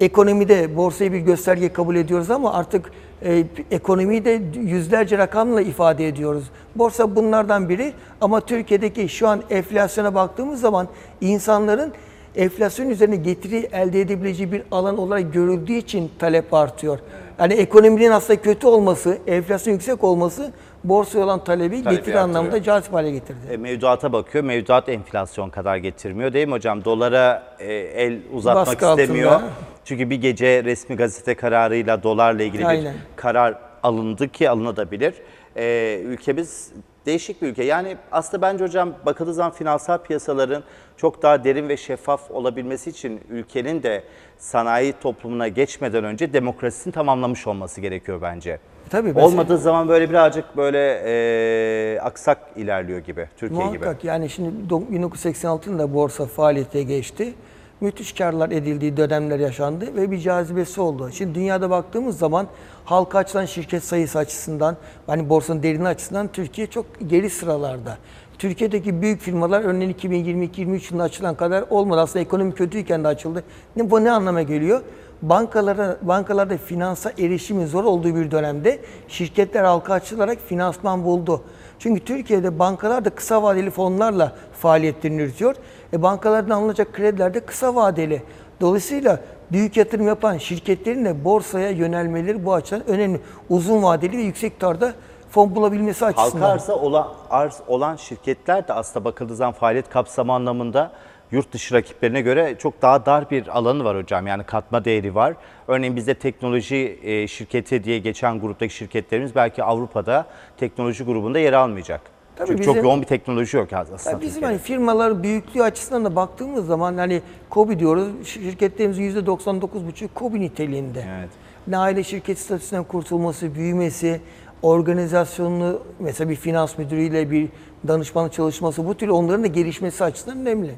ekonomide 0.00 0.76
borsayı 0.76 1.12
bir 1.12 1.18
gösterge 1.18 1.72
kabul 1.72 1.96
ediyoruz 1.96 2.30
ama 2.30 2.52
artık 2.54 2.90
e, 3.22 3.44
ekonomiyi 3.70 4.24
de 4.24 4.42
yüzlerce 4.60 5.18
rakamla 5.18 5.60
ifade 5.60 6.08
ediyoruz. 6.08 6.44
Borsa 6.74 7.16
bunlardan 7.16 7.68
biri 7.68 7.92
ama 8.20 8.40
Türkiye'deki 8.40 9.08
şu 9.08 9.28
an 9.28 9.42
enflasyona 9.50 10.14
baktığımız 10.14 10.60
zaman 10.60 10.88
insanların 11.20 11.92
enflasyon 12.36 12.90
üzerine 12.90 13.16
getiri 13.16 13.68
elde 13.72 14.00
edebileceği 14.00 14.52
bir 14.52 14.62
alan 14.70 14.98
olarak 14.98 15.32
görüldüğü 15.32 15.72
için 15.72 16.10
talep 16.18 16.54
artıyor. 16.54 16.98
Yani 17.38 17.54
ekonominin 17.54 18.10
aslında 18.10 18.42
kötü 18.42 18.66
olması, 18.66 19.18
enflasyon 19.26 19.74
yüksek 19.74 20.04
olması 20.04 20.52
borsaya 20.84 21.24
olan 21.24 21.44
talebi 21.44 21.68
Talebi 21.68 21.80
getiri 21.82 21.98
artırıyor. 21.98 22.18
anlamında 22.22 22.62
cazip 22.62 22.92
hale 22.92 23.10
getirdi. 23.10 23.38
E, 23.50 23.56
mevduata 23.56 24.12
bakıyor. 24.12 24.44
Mevduat 24.44 24.88
enflasyon 24.88 25.50
kadar 25.50 25.76
getirmiyor 25.76 26.32
değil 26.32 26.46
mi 26.46 26.52
hocam? 26.52 26.84
Dolara 26.84 27.56
e, 27.58 27.72
el 27.74 28.18
uzatmak 28.32 28.66
Baskı 28.66 28.86
altında. 28.86 29.02
istemiyor. 29.02 29.40
Çünkü 29.84 30.10
bir 30.10 30.16
gece 30.20 30.64
resmi 30.64 30.96
gazete 30.96 31.34
kararıyla 31.34 32.02
dolarla 32.02 32.42
ilgili 32.42 32.66
Aynen. 32.66 32.94
bir 32.94 32.98
karar 33.16 33.54
alındı 33.82 34.28
ki 34.28 34.50
alınabilir. 34.50 35.14
E, 35.56 36.00
ülkemiz 36.04 36.72
Değişik 37.06 37.42
bir 37.42 37.48
ülke. 37.48 37.64
Yani 37.64 37.96
aslında 38.12 38.42
bence 38.42 38.64
hocam 38.64 38.94
bakıldığı 39.06 39.34
zaman 39.34 39.52
finansal 39.52 39.98
piyasaların 39.98 40.62
çok 40.96 41.22
daha 41.22 41.44
derin 41.44 41.68
ve 41.68 41.76
şeffaf 41.76 42.30
olabilmesi 42.30 42.90
için 42.90 43.20
ülkenin 43.30 43.82
de 43.82 44.02
sanayi 44.38 44.92
toplumuna 44.92 45.48
geçmeden 45.48 46.04
önce 46.04 46.32
demokrasisini 46.32 46.92
tamamlamış 46.92 47.46
olması 47.46 47.80
gerekiyor 47.80 48.22
bence. 48.22 48.58
Tabii, 48.90 49.08
mesela- 49.08 49.26
Olmadığı 49.26 49.58
zaman 49.58 49.88
böyle 49.88 50.10
birazcık 50.10 50.56
böyle 50.56 51.02
e, 51.06 52.00
aksak 52.00 52.38
ilerliyor 52.56 52.98
gibi, 52.98 53.28
Türkiye 53.36 53.66
gibi. 53.68 53.78
Muhakkak 53.78 54.04
yani 54.04 54.30
şimdi 54.30 54.50
do- 54.70 54.90
1986'da 54.92 55.94
borsa 55.94 56.26
faaliyete 56.26 56.82
geçti. 56.82 57.34
Müthiş 57.80 58.12
karlar 58.12 58.50
edildiği 58.50 58.96
dönemler 58.96 59.38
yaşandı 59.38 59.84
ve 59.96 60.10
bir 60.10 60.18
cazibesi 60.18 60.80
oldu. 60.80 61.10
Şimdi 61.12 61.34
dünyada 61.34 61.70
baktığımız 61.70 62.18
zaman 62.18 62.46
halka 62.84 63.18
açılan 63.18 63.44
şirket 63.44 63.84
sayısı 63.84 64.18
açısından, 64.18 64.76
hani 65.06 65.28
borsanın 65.28 65.62
derinliği 65.62 65.88
açısından 65.88 66.28
Türkiye 66.28 66.66
çok 66.66 66.86
geri 67.06 67.30
sıralarda. 67.30 67.98
Türkiye'deki 68.38 69.02
büyük 69.02 69.20
firmalar 69.20 69.60
örneğin 69.64 69.92
2022-23 69.92 70.86
yılında 70.88 71.02
açılan 71.02 71.34
kadar 71.34 71.64
olmadı. 71.70 72.00
Aslında 72.00 72.20
ekonomi 72.22 72.54
kötüyken 72.54 73.04
de 73.04 73.08
açıldı. 73.08 73.44
Ne, 73.76 73.90
bu 73.90 74.04
ne 74.04 74.10
anlama 74.10 74.42
geliyor? 74.42 74.80
Bankalara, 75.22 75.96
bankalarda 76.02 76.56
finansa 76.56 77.12
erişimin 77.18 77.66
zor 77.66 77.84
olduğu 77.84 78.14
bir 78.14 78.30
dönemde 78.30 78.78
şirketler 79.08 79.64
halka 79.64 79.94
açılarak 79.94 80.38
finansman 80.38 81.04
buldu. 81.04 81.42
Çünkü 81.78 82.04
Türkiye'de 82.04 82.58
bankalar 82.58 83.04
da 83.04 83.10
kısa 83.10 83.42
vadeli 83.42 83.70
fonlarla 83.70 84.32
faaliyetlerini 84.60 85.22
yürütüyor. 85.22 85.54
E 85.92 86.02
bankalardan 86.02 86.56
alınacak 86.56 86.92
krediler 86.92 87.34
de 87.34 87.40
kısa 87.40 87.74
vadeli. 87.74 88.22
Dolayısıyla 88.60 89.20
büyük 89.52 89.76
yatırım 89.76 90.06
yapan 90.06 90.38
şirketlerin 90.38 91.04
de 91.04 91.24
borsaya 91.24 91.70
yönelmeleri 91.70 92.44
bu 92.44 92.54
açıdan 92.54 92.88
önemli. 92.88 93.20
Uzun 93.48 93.82
vadeli 93.82 94.18
ve 94.18 94.22
yüksek 94.22 94.60
tarda 94.60 94.92
fon 95.30 95.54
bulabilmesi 95.54 96.06
açısından. 96.06 96.40
Halka 96.40 96.52
arza 96.52 96.76
olan, 96.76 97.08
arz 97.30 97.60
olan 97.68 97.96
şirketler 97.96 98.68
de 98.68 98.72
aslında 98.72 99.04
bakıldığı 99.04 99.36
zaman 99.36 99.52
faaliyet 99.52 99.90
kapsamı 99.90 100.32
anlamında 100.32 100.90
yurt 101.32 101.52
dışı 101.52 101.74
rakiplerine 101.74 102.20
göre 102.20 102.56
çok 102.58 102.82
daha 102.82 103.06
dar 103.06 103.30
bir 103.30 103.58
alanı 103.58 103.84
var 103.84 103.96
hocam. 103.96 104.26
Yani 104.26 104.44
katma 104.44 104.84
değeri 104.84 105.14
var. 105.14 105.34
Örneğin 105.68 105.96
bizde 105.96 106.14
teknoloji 106.14 106.98
e, 107.02 107.28
şirketi 107.28 107.84
diye 107.84 107.98
geçen 107.98 108.40
gruptaki 108.40 108.74
şirketlerimiz 108.74 109.34
belki 109.34 109.62
Avrupa'da 109.62 110.26
teknoloji 110.56 111.04
grubunda 111.04 111.38
yer 111.38 111.52
almayacak. 111.52 112.00
Tabii 112.36 112.48
Çünkü 112.48 112.60
bizim- 112.60 112.74
çok 112.74 112.84
yoğun 112.84 113.00
bir 113.00 113.06
teknoloji 113.06 113.56
yok 113.56 113.72
aslında. 113.72 114.10
Ya 114.10 114.20
bizim 114.20 114.42
hani 114.42 114.58
firmalar 114.58 115.22
büyüklüğü 115.22 115.62
açısından 115.62 116.04
da 116.04 116.16
baktığımız 116.16 116.66
zaman 116.66 116.98
hani 116.98 117.22
KOBİ 117.50 117.78
diyoruz. 117.78 118.08
Şirketlerimizin 118.24 119.02
%99,5 119.02 120.08
KOBİ 120.14 120.40
niteliğinde. 120.40 121.04
Evet. 121.18 121.28
Ne 121.66 121.78
aile 121.78 122.04
şirket 122.04 122.38
statüsünden 122.38 122.84
kurtulması, 122.84 123.54
büyümesi, 123.54 124.20
organizasyonlu 124.62 125.82
mesela 125.98 126.30
bir 126.30 126.36
finans 126.36 126.78
müdürüyle 126.78 127.30
bir 127.30 127.48
danışmanlık 127.88 128.32
çalışması 128.32 128.86
bu 128.86 128.94
tür 128.94 129.08
onların 129.08 129.42
da 129.42 129.46
gelişmesi 129.46 130.04
açısından 130.04 130.38
önemli. 130.38 130.74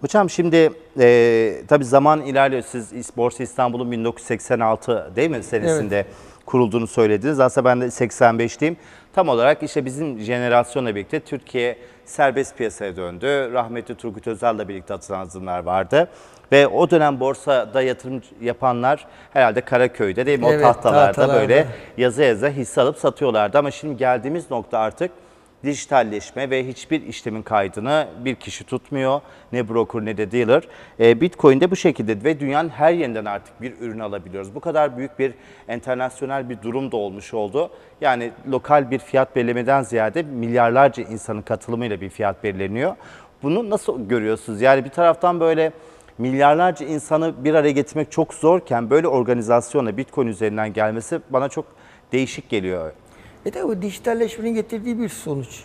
Hocam 0.00 0.30
şimdi 0.30 0.70
e, 1.00 1.62
tabii 1.68 1.84
zaman 1.84 2.20
ilerliyor. 2.22 2.62
Siz 2.62 3.10
Borsa 3.16 3.42
İstanbul'un 3.42 3.92
1986 3.92 5.12
değil 5.16 5.30
mi 5.30 5.42
senesinde 5.42 6.06
kurulduğunu 6.46 6.86
söylediniz. 6.86 7.40
Aslında 7.40 7.64
ben 7.64 7.80
de 7.80 7.84
85'liyim. 7.84 8.76
Tam 9.14 9.28
olarak 9.28 9.62
işte 9.62 9.84
bizim 9.84 10.18
jenerasyonla 10.18 10.94
birlikte 10.94 11.20
Türkiye 11.20 11.78
serbest 12.04 12.56
piyasaya 12.56 12.96
döndü. 12.96 13.52
Rahmetli 13.52 13.94
Turgut 13.94 14.26
Özal'la 14.26 14.68
birlikte 14.68 14.94
atılan 14.94 15.26
adımlar 15.26 15.58
vardı. 15.58 16.08
Ve 16.52 16.66
o 16.66 16.90
dönem 16.90 17.20
borsada 17.20 17.82
yatırım 17.82 18.22
yapanlar 18.40 19.06
herhalde 19.32 19.60
Karaköy'de 19.60 20.26
değil 20.26 20.38
mi? 20.38 20.46
Evet, 20.48 20.60
o 20.60 20.62
tahtalarda, 20.62 21.12
tahtalarda. 21.12 21.40
böyle 21.40 21.66
yaza 21.96 22.24
yaza 22.24 22.48
hisse 22.48 22.80
alıp 22.80 22.98
satıyorlardı. 22.98 23.58
Ama 23.58 23.70
şimdi 23.70 23.96
geldiğimiz 23.96 24.50
nokta 24.50 24.78
artık 24.78 25.10
dijitalleşme 25.64 26.50
ve 26.50 26.68
hiçbir 26.68 27.02
işlemin 27.02 27.42
kaydını 27.42 28.08
bir 28.24 28.34
kişi 28.34 28.64
tutmuyor. 28.64 29.20
Ne 29.52 29.68
broker 29.68 30.04
ne 30.04 30.16
de 30.16 30.32
dealer. 30.32 30.62
E, 31.00 31.20
Bitcoin 31.20 31.60
de 31.60 31.70
bu 31.70 31.76
şekilde 31.76 32.24
ve 32.24 32.40
dünyanın 32.40 32.68
her 32.68 32.92
yerinden 32.92 33.24
artık 33.24 33.62
bir 33.62 33.74
ürün 33.80 33.98
alabiliyoruz. 33.98 34.54
Bu 34.54 34.60
kadar 34.60 34.96
büyük 34.96 35.18
bir 35.18 35.34
internasyonel 35.68 36.48
bir 36.48 36.62
durum 36.62 36.92
da 36.92 36.96
olmuş 36.96 37.34
oldu. 37.34 37.70
Yani 38.00 38.30
lokal 38.50 38.90
bir 38.90 38.98
fiyat 38.98 39.36
belirlemeden 39.36 39.82
ziyade 39.82 40.22
milyarlarca 40.22 41.02
insanın 41.02 41.42
katılımıyla 41.42 42.00
bir 42.00 42.08
fiyat 42.08 42.44
belirleniyor. 42.44 42.96
Bunu 43.42 43.70
nasıl 43.70 44.08
görüyorsunuz? 44.08 44.60
Yani 44.60 44.84
bir 44.84 44.90
taraftan 44.90 45.40
böyle 45.40 45.72
milyarlarca 46.18 46.86
insanı 46.86 47.44
bir 47.44 47.54
araya 47.54 47.72
getirmek 47.72 48.12
çok 48.12 48.34
zorken 48.34 48.90
böyle 48.90 49.08
organizasyonla 49.08 49.96
Bitcoin 49.96 50.26
üzerinden 50.26 50.72
gelmesi 50.72 51.20
bana 51.30 51.48
çok 51.48 51.64
değişik 52.12 52.48
geliyor. 52.48 52.92
E 53.48 53.50
tabi 53.50 53.68
bu 53.68 53.82
dijitalleşmenin 53.82 54.54
getirdiği 54.54 54.98
bir 54.98 55.08
sonuç. 55.08 55.62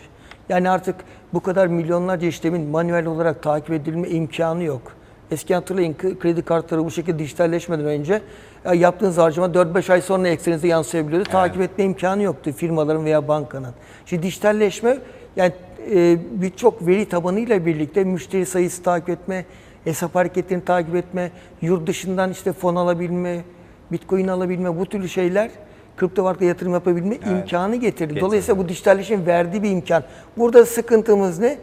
Yani 0.48 0.70
artık 0.70 0.96
bu 1.32 1.40
kadar 1.40 1.66
milyonlarca 1.66 2.28
işlemin 2.28 2.68
manuel 2.68 3.06
olarak 3.06 3.42
takip 3.42 3.70
edilme 3.70 4.08
imkanı 4.08 4.62
yok. 4.62 4.82
Eski 5.30 5.54
hatırlayın 5.54 5.94
kredi 5.94 6.42
kartları 6.42 6.84
bu 6.84 6.90
şekilde 6.90 7.18
dijitalleşmeden 7.18 7.84
önce 7.84 8.22
ya 8.64 8.74
yaptığınız 8.74 9.18
harcama 9.18 9.46
4-5 9.46 9.92
ay 9.92 10.02
sonra 10.02 10.28
eksenize 10.28 10.68
yansıyabiliyordu. 10.68 11.30
Takip 11.30 11.60
etme 11.60 11.84
imkanı 11.84 12.22
yoktu 12.22 12.52
firmaların 12.52 13.04
veya 13.04 13.28
bankanın. 13.28 13.74
Şimdi 14.06 14.22
dijitalleşme 14.22 14.98
yani 15.36 15.52
e, 15.94 16.18
birçok 16.30 16.86
veri 16.86 17.08
tabanıyla 17.08 17.66
birlikte 17.66 18.04
müşteri 18.04 18.46
sayısı 18.46 18.82
takip 18.82 19.08
etme, 19.08 19.44
hesap 19.84 20.14
hareketlerini 20.14 20.64
takip 20.64 20.94
etme, 20.94 21.30
yurt 21.62 21.86
dışından 21.86 22.30
işte 22.30 22.52
fon 22.52 22.76
alabilme, 22.76 23.44
bitcoin 23.92 24.28
alabilme 24.28 24.78
bu 24.78 24.86
türlü 24.86 25.08
şeyler 25.08 25.50
kripto 25.96 26.24
varlıkla 26.24 26.46
yatırım 26.46 26.72
yapabilme 26.72 27.16
imkanı 27.16 27.76
getirdi. 27.76 28.20
Dolayısıyla 28.20 28.64
bu 28.64 28.68
dijitalleşmenin 28.68 29.26
verdiği 29.26 29.62
bir 29.62 29.70
imkan. 29.70 30.02
Burada 30.36 30.66
sıkıntımız 30.66 31.38
ne? 31.38 31.58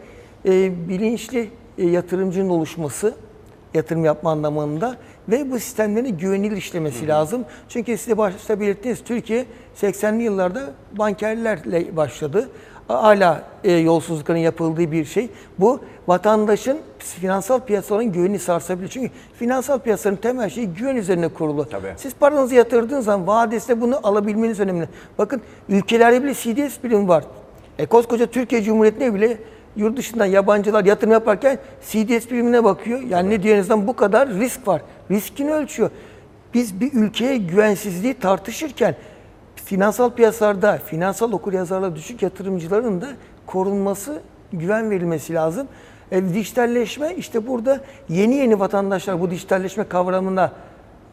Ee, 0.46 0.88
bilinçli 0.88 1.50
e, 1.78 1.86
yatırımcının 1.86 2.48
oluşması, 2.48 3.14
yatırım 3.74 4.04
yapma 4.04 4.30
anlamında 4.30 4.96
ve 5.28 5.50
bu 5.50 5.58
sistemlerin 5.58 6.18
güvenilir 6.18 6.56
işlemesi 6.56 7.08
lazım. 7.08 7.44
Çünkü 7.68 7.98
size 7.98 8.18
başta 8.18 8.60
belirttiniz 8.60 9.04
Türkiye 9.04 9.46
80'li 9.80 10.22
yıllarda 10.22 10.70
bankerlerle 10.98 11.96
başladı. 11.96 12.48
Hala 12.88 13.42
e, 13.64 13.72
yolsuzlukların 13.72 14.38
yapıldığı 14.38 14.92
bir 14.92 15.04
şey. 15.04 15.30
Bu 15.58 15.80
vatandaşın 16.08 16.78
finansal 16.98 17.60
piyasaların 17.60 18.12
güvenini 18.12 18.38
sarsabilir. 18.38 18.88
Çünkü 18.88 19.10
finansal 19.38 19.78
piyasaların 19.78 20.20
temel 20.20 20.48
şeyi 20.50 20.66
güven 20.66 20.96
üzerine 20.96 21.28
kurulu. 21.28 21.64
Tabii. 21.64 21.94
Siz 21.96 22.14
paranızı 22.14 22.54
yatırdığınız 22.54 23.04
zaman 23.04 23.26
vadesinde 23.26 23.80
bunu 23.80 24.00
alabilmeniz 24.02 24.60
önemli. 24.60 24.88
Bakın 25.18 25.42
ülkelerde 25.68 26.22
bile 26.22 26.34
CDS 26.34 26.84
birimi 26.84 27.08
var. 27.08 27.24
E, 27.78 27.86
koskoca 27.86 28.26
Türkiye 28.26 28.62
Cumhuriyeti'ne 28.62 29.14
bile 29.14 29.38
yurt 29.76 29.96
dışından 29.96 30.26
yabancılar 30.26 30.84
yatırım 30.84 31.12
yaparken 31.12 31.58
CDS 31.82 32.30
birimine 32.30 32.64
bakıyor. 32.64 33.00
Yani 33.00 33.30
ne 33.30 33.42
diyor 33.42 33.56
en 33.56 33.60
azından 33.60 33.86
bu 33.86 33.96
kadar 33.96 34.28
risk 34.28 34.68
var. 34.68 34.82
Riskini 35.10 35.52
ölçüyor. 35.52 35.90
Biz 36.54 36.80
bir 36.80 36.92
ülkeye 36.92 37.36
güvensizliği 37.36 38.14
tartışırken 38.14 38.94
finansal 39.64 40.10
piyasalarda 40.10 40.78
finansal 40.78 41.32
okuryazarlığı 41.32 41.96
düşük 41.96 42.22
yatırımcıların 42.22 43.00
da 43.00 43.08
korunması, 43.46 44.20
güven 44.52 44.90
verilmesi 44.90 45.34
lazım. 45.34 45.68
E, 46.10 46.34
dijitalleşme 46.34 47.14
işte 47.14 47.46
burada 47.46 47.80
yeni 48.08 48.34
yeni 48.34 48.60
vatandaşlar 48.60 49.20
bu 49.20 49.30
dijitalleşme 49.30 49.84
kavramına 49.84 50.52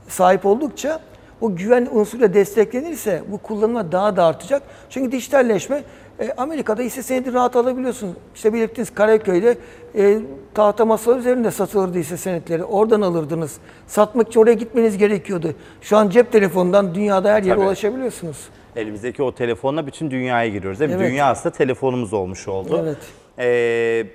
sahip 0.08 0.46
oldukça 0.46 1.00
o 1.42 1.56
güven 1.56 1.88
unsuruyla 1.92 2.34
desteklenirse 2.34 3.24
bu 3.32 3.38
kullanıma 3.38 3.92
daha 3.92 4.16
da 4.16 4.26
artacak. 4.26 4.64
Çünkü 4.90 5.12
dijitalleşme 5.12 5.84
e, 6.20 6.32
Amerika'da 6.38 6.82
hisse 6.82 7.04
senedi 7.04 7.34
rahat 7.34 7.56
alabiliyorsun. 7.56 8.16
İşte 8.36 8.54
belirttiğiniz 8.54 8.94
Karaköy'de 8.94 9.58
e, 9.96 10.18
tahta 10.54 10.86
masalar 10.86 11.18
üzerinde 11.18 11.52
satılırdı 11.52 11.98
hisse 11.98 12.18
senetleri. 12.18 12.64
Oradan 12.64 13.02
alırdınız. 13.02 13.58
Satmak 13.88 14.28
için 14.28 14.40
oraya 14.40 14.54
gitmeniz 14.54 14.98
gerekiyordu. 14.98 15.54
Şu 15.82 15.98
an 15.98 16.10
cep 16.10 16.32
telefonundan 16.32 16.96
dünyada 16.96 17.34
her 17.34 17.44
yere 17.44 17.56
Tabii. 17.56 17.66
ulaşabiliyorsunuz. 17.66 18.38
Elimizdeki 18.76 19.24
o 19.24 19.36
telefonla 19.36 19.88
bütün 19.88 20.12
dünyaya 20.12 20.50
giriyoruz 20.50 20.80
değil 20.80 20.92
mi? 20.92 20.98
Evet. 21.00 21.12
Dünya 21.12 21.26
aslında 21.26 21.56
telefonumuz 21.56 22.14
olmuş 22.14 22.48
oldu. 22.48 22.80
Evet. 22.84 22.98
Ee, 23.40 24.06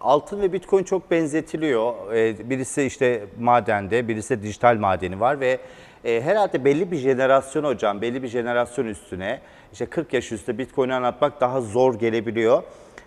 altın 0.00 0.42
ve 0.42 0.52
bitcoin 0.52 0.84
çok 0.84 1.10
benzetiliyor. 1.10 1.92
Ee, 2.14 2.50
birisi 2.50 2.82
işte 2.82 3.24
madende, 3.40 4.08
birisi 4.08 4.38
de 4.38 4.42
dijital 4.42 4.76
madeni 4.76 5.20
var 5.20 5.40
ve 5.40 5.58
e, 6.04 6.20
herhalde 6.22 6.64
belli 6.64 6.90
bir 6.90 6.96
jenerasyon 6.96 7.64
hocam, 7.64 8.00
belli 8.00 8.22
bir 8.22 8.28
jenerasyon 8.28 8.86
üstüne 8.86 9.40
işte 9.72 9.86
40 9.86 10.12
yaş 10.12 10.32
üstü 10.32 10.58
bitcoin'i 10.58 10.94
anlatmak 10.94 11.40
daha 11.40 11.60
zor 11.60 11.98
gelebiliyor. 11.98 12.62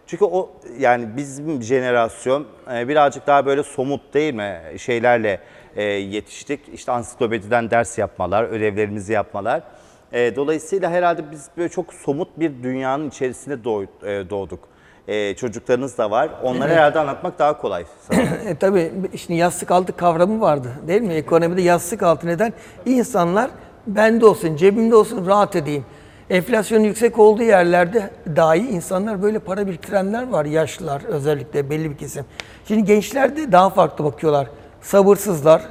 Çünkü 0.07 0.25
o 0.25 0.49
yani 0.79 1.17
bizim 1.17 1.61
jenerasyon 1.63 2.47
e, 2.73 2.87
birazcık 2.87 3.27
daha 3.27 3.45
böyle 3.45 3.63
somut 3.63 4.13
değil 4.13 4.33
mi 4.33 4.61
şeylerle 4.77 5.39
e, 5.75 5.83
yetiştik. 5.83 6.59
İşte 6.73 6.91
ansiklopediden 6.91 7.71
ders 7.71 7.97
yapmalar, 7.97 8.43
ödevlerimizi 8.43 9.13
yapmalar. 9.13 9.63
E, 10.11 10.35
dolayısıyla 10.35 10.89
herhalde 10.91 11.31
biz 11.31 11.49
böyle 11.57 11.69
çok 11.69 11.93
somut 11.93 12.39
bir 12.39 12.63
dünyanın 12.63 13.09
içerisinde 13.09 13.53
doğ- 13.63 13.87
e, 14.05 14.29
doğduk. 14.29 14.74
E, 15.07 15.35
çocuklarınız 15.35 15.97
da 15.97 16.11
var. 16.11 16.29
Onları 16.43 16.71
herhalde 16.71 16.99
anlatmak 16.99 17.39
daha 17.39 17.57
kolay. 17.57 17.85
E, 18.45 18.55
tabii 18.55 18.91
şimdi 19.17 19.39
yastık 19.39 19.71
altı 19.71 19.95
kavramı 19.97 20.41
vardı 20.41 20.67
değil 20.87 21.01
mi? 21.01 21.13
Ekonomide 21.13 21.61
yastık 21.61 22.03
altı 22.03 22.27
neden? 22.27 22.53
İnsanlar 22.85 23.51
bende 23.87 24.25
olsun, 24.25 24.55
cebimde 24.55 24.95
olsun, 24.95 25.25
rahat 25.25 25.55
edeyim. 25.55 25.85
Enflasyon 26.29 26.79
yüksek 26.79 27.19
olduğu 27.19 27.43
yerlerde 27.43 28.09
dahi 28.35 28.59
insanlar 28.59 29.21
böyle 29.21 29.39
para 29.39 29.67
biriktirenler 29.67 30.27
var. 30.29 30.45
Yaşlılar 30.45 31.03
özellikle 31.03 31.69
belli 31.69 31.91
bir 31.91 31.97
kesim. 31.97 32.25
Şimdi 32.67 32.83
gençler 32.83 33.37
de 33.37 33.51
daha 33.51 33.69
farklı 33.69 34.05
bakıyorlar. 34.05 34.47
Sabırsızlar, 34.81 35.61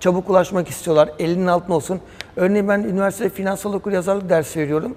çabuk 0.00 0.30
ulaşmak 0.30 0.68
istiyorlar, 0.68 1.10
elinin 1.18 1.46
altında 1.46 1.74
olsun. 1.74 2.00
Örneğin 2.36 2.68
ben 2.68 2.80
üniversitede 2.80 3.28
finansal 3.28 3.72
okuryazarlık 3.72 4.28
dersi 4.28 4.60
veriyorum 4.60 4.96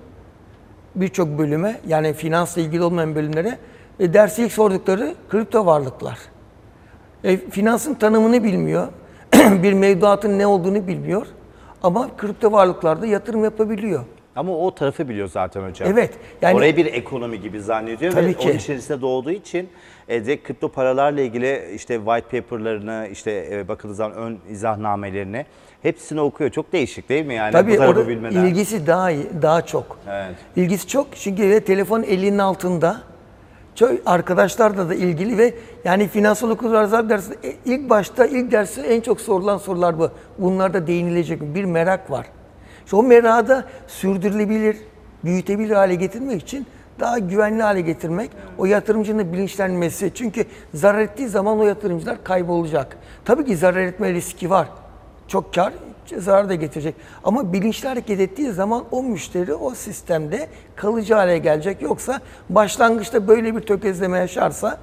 birçok 0.96 1.38
bölüme 1.38 1.80
yani 1.88 2.14
finansla 2.14 2.62
ilgili 2.62 2.84
olmayan 2.84 3.16
bölümlere 3.16 3.58
e, 4.00 4.14
dersi 4.14 4.44
ilk 4.44 4.52
sordukları 4.52 5.16
kripto 5.30 5.66
varlıklar. 5.66 6.18
E, 7.24 7.38
finansın 7.38 7.94
tanımını 7.94 8.44
bilmiyor. 8.44 8.88
bir 9.64 9.74
mevduatın 9.74 10.40
ne 10.40 10.48
olduğunu 10.48 10.88
bilmiyor. 10.88 11.28
Ama 11.84 12.10
kripto 12.18 12.52
varlıklarda 12.52 13.06
yatırım 13.06 13.44
yapabiliyor. 13.44 14.04
Ama 14.36 14.58
o 14.58 14.76
tarafı 14.76 15.10
biliyor 15.10 15.28
zaten 15.28 15.70
hocam. 15.70 15.90
Evet, 15.92 16.14
yani- 16.42 16.58
Orayı 16.58 16.78
bir 16.78 16.86
ekonomi 16.86 17.42
gibi 17.42 17.62
zannediyor 17.62 18.16
ve 18.16 18.22
Tabii 18.22 18.34
ki. 18.34 18.48
onun 18.50 18.58
içerisinde 18.58 19.02
doğduğu 19.02 19.32
için 19.32 19.70
e, 20.08 20.26
direkt 20.26 20.48
kripto 20.48 20.70
paralarla 20.70 21.22
ilgili 21.22 21.72
işte 21.76 21.96
white 22.06 22.42
paper'larını, 22.42 23.08
işte 23.12 23.48
e, 23.52 23.68
bakıldığı 23.68 23.94
zaman 23.96 24.18
ön 24.18 24.38
izahnamelerini 24.50 25.46
hepsini 25.82 26.22
okuyor. 26.22 26.50
Çok 26.50 26.74
değişik 26.74 27.10
değil 27.10 27.26
mi 27.26 27.34
yani 27.34 27.54
bu 27.54 27.58
Tabii 27.58 27.78
tarafı 27.78 28.00
orada 28.00 28.10
bilmeden? 28.10 28.46
ilgisi 28.46 28.88
daha 28.88 29.12
iyi, 29.12 29.28
daha 29.42 29.66
çok. 29.66 30.00
Evet. 30.10 30.36
İlgisi 30.56 30.88
çok 30.88 31.08
çünkü 31.16 31.50
ve 31.50 31.60
telefon 31.60 32.04
elinin 32.04 32.38
altında. 32.38 33.02
Çok 33.80 33.92
arkadaşlarla 34.06 34.90
da 34.90 34.96
ilgili 34.96 35.38
ve 35.38 35.54
yani 35.84 36.08
finansal 36.08 36.50
okuryazarlık 36.50 37.10
dersi 37.10 37.34
e, 37.44 37.56
ilk 37.66 37.90
başta 37.90 38.26
ilk 38.26 38.52
dersi 38.52 38.82
en 38.82 39.02
çok 39.02 39.22
sorulan 39.22 39.58
sorular 39.58 40.00
bu. 40.00 40.10
Bunlarda 40.38 40.88
değinilecek 40.88 41.42
bir 41.42 41.66
merak 41.66 42.12
var. 42.12 42.26
İşte 42.86 42.96
o 42.96 43.04
merakı 43.04 43.48
da 43.48 43.66
sürdürülebilir, 43.88 44.78
büyütebilir 45.24 45.76
hale 45.76 45.96
getirmek 45.96 46.42
için 46.42 46.68
daha 47.00 47.20
güvenli 47.20 47.64
hale 47.64 47.82
getirmek, 47.82 48.32
o 48.58 48.66
yatırımcının 48.66 49.34
bilinçlenmesi. 49.34 50.12
Çünkü 50.16 50.46
zarar 50.74 51.00
ettiği 51.00 51.28
zaman 51.28 51.60
o 51.60 51.64
yatırımcılar 51.64 52.24
kaybolacak. 52.24 52.98
Tabii 53.26 53.46
ki 53.46 53.58
zarar 53.58 53.82
etme 53.82 54.14
riski 54.14 54.50
var. 54.50 54.68
Çok 55.28 55.54
kar, 55.54 55.74
zarar 56.18 56.50
da 56.50 56.56
getirecek. 56.56 56.96
Ama 57.24 57.54
bilinçli 57.54 57.88
hareket 57.88 58.20
ettiği 58.20 58.52
zaman 58.52 58.84
o 58.92 59.04
müşteri 59.04 59.54
o 59.54 59.76
sistemde 59.76 60.48
kalıcı 60.76 61.14
hale 61.14 61.38
gelecek. 61.38 61.82
Yoksa 61.82 62.22
başlangıçta 62.50 63.28
böyle 63.28 63.56
bir 63.56 63.62
tökezleme 63.62 64.18
yaşarsa 64.18 64.78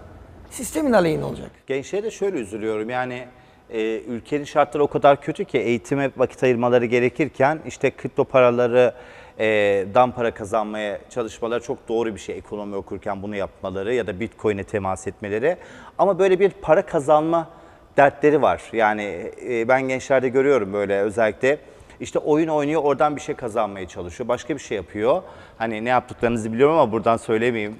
sistemin 0.50 0.92
aleyhine 0.92 1.25
olacak. 1.25 1.50
Gençlere 1.66 2.02
de 2.02 2.11
şöyle 2.11 2.38
üzülüyorum 2.38 2.90
yani 2.90 3.25
e, 3.71 4.00
ülkenin 4.00 4.45
şartları 4.45 4.85
o 4.85 4.87
kadar 4.87 5.21
kötü 5.21 5.45
ki 5.45 5.59
eğitime 5.59 6.11
vakit 6.16 6.42
ayırmaları 6.42 6.85
gerekirken 6.85 7.59
işte 7.66 7.90
kripto 7.90 8.25
paraları 8.25 8.95
e, 9.38 9.47
dan 9.95 10.12
para 10.12 10.35
kazanmaya 10.35 11.00
çalışmaları 11.11 11.62
çok 11.62 11.88
doğru 11.88 12.14
bir 12.14 12.21
şey 12.21 12.38
ekonomi 12.38 12.76
okurken 12.76 13.23
bunu 13.23 13.37
yapmaları 13.37 13.95
ya 13.95 14.06
da 14.06 14.21
bitcoin'e 14.21 14.64
temas 14.64 15.06
etmeleri 15.06 15.56
ama 15.99 16.18
böyle 16.18 16.40
bir 16.40 16.50
para 16.50 16.87
kazanma 16.87 17.49
dertleri 17.96 18.42
var 18.42 18.62
yani 18.72 19.32
e, 19.48 19.68
ben 19.68 19.82
gençlerde 19.82 20.28
görüyorum 20.28 20.72
böyle 20.72 21.00
özellikle 21.00 21.58
işte 22.00 22.18
oyun 22.18 22.48
oynuyor 22.48 22.82
oradan 22.82 23.16
bir 23.16 23.20
şey 23.20 23.34
kazanmaya 23.34 23.88
çalışıyor. 23.88 24.28
Başka 24.28 24.54
bir 24.54 24.60
şey 24.60 24.76
yapıyor. 24.76 25.22
Hani 25.58 25.84
ne 25.84 25.88
yaptıklarınızı 25.88 26.52
biliyorum 26.52 26.74
ama 26.74 26.92
buradan 26.92 27.16
söylemeyeyim. 27.16 27.76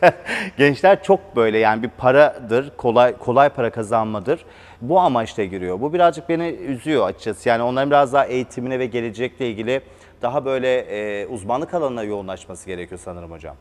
Gençler 0.56 1.02
çok 1.02 1.36
böyle 1.36 1.58
yani 1.58 1.82
bir 1.82 1.88
paradır, 1.88 2.72
kolay 2.76 3.18
kolay 3.18 3.48
para 3.48 3.70
kazanmadır. 3.70 4.44
Bu 4.80 5.00
amaçla 5.00 5.44
giriyor. 5.44 5.80
Bu 5.80 5.92
birazcık 5.92 6.28
beni 6.28 6.48
üzüyor 6.48 7.06
açıkçası. 7.06 7.48
Yani 7.48 7.62
onların 7.62 7.90
biraz 7.90 8.12
daha 8.12 8.24
eğitimine 8.24 8.78
ve 8.78 8.86
gelecekle 8.86 9.50
ilgili 9.50 9.80
daha 10.22 10.44
böyle 10.44 10.78
e, 10.78 11.26
uzmanlık 11.26 11.74
alanına 11.74 12.02
yoğunlaşması 12.02 12.66
gerekiyor 12.66 13.00
sanırım 13.04 13.30
hocam. 13.30 13.56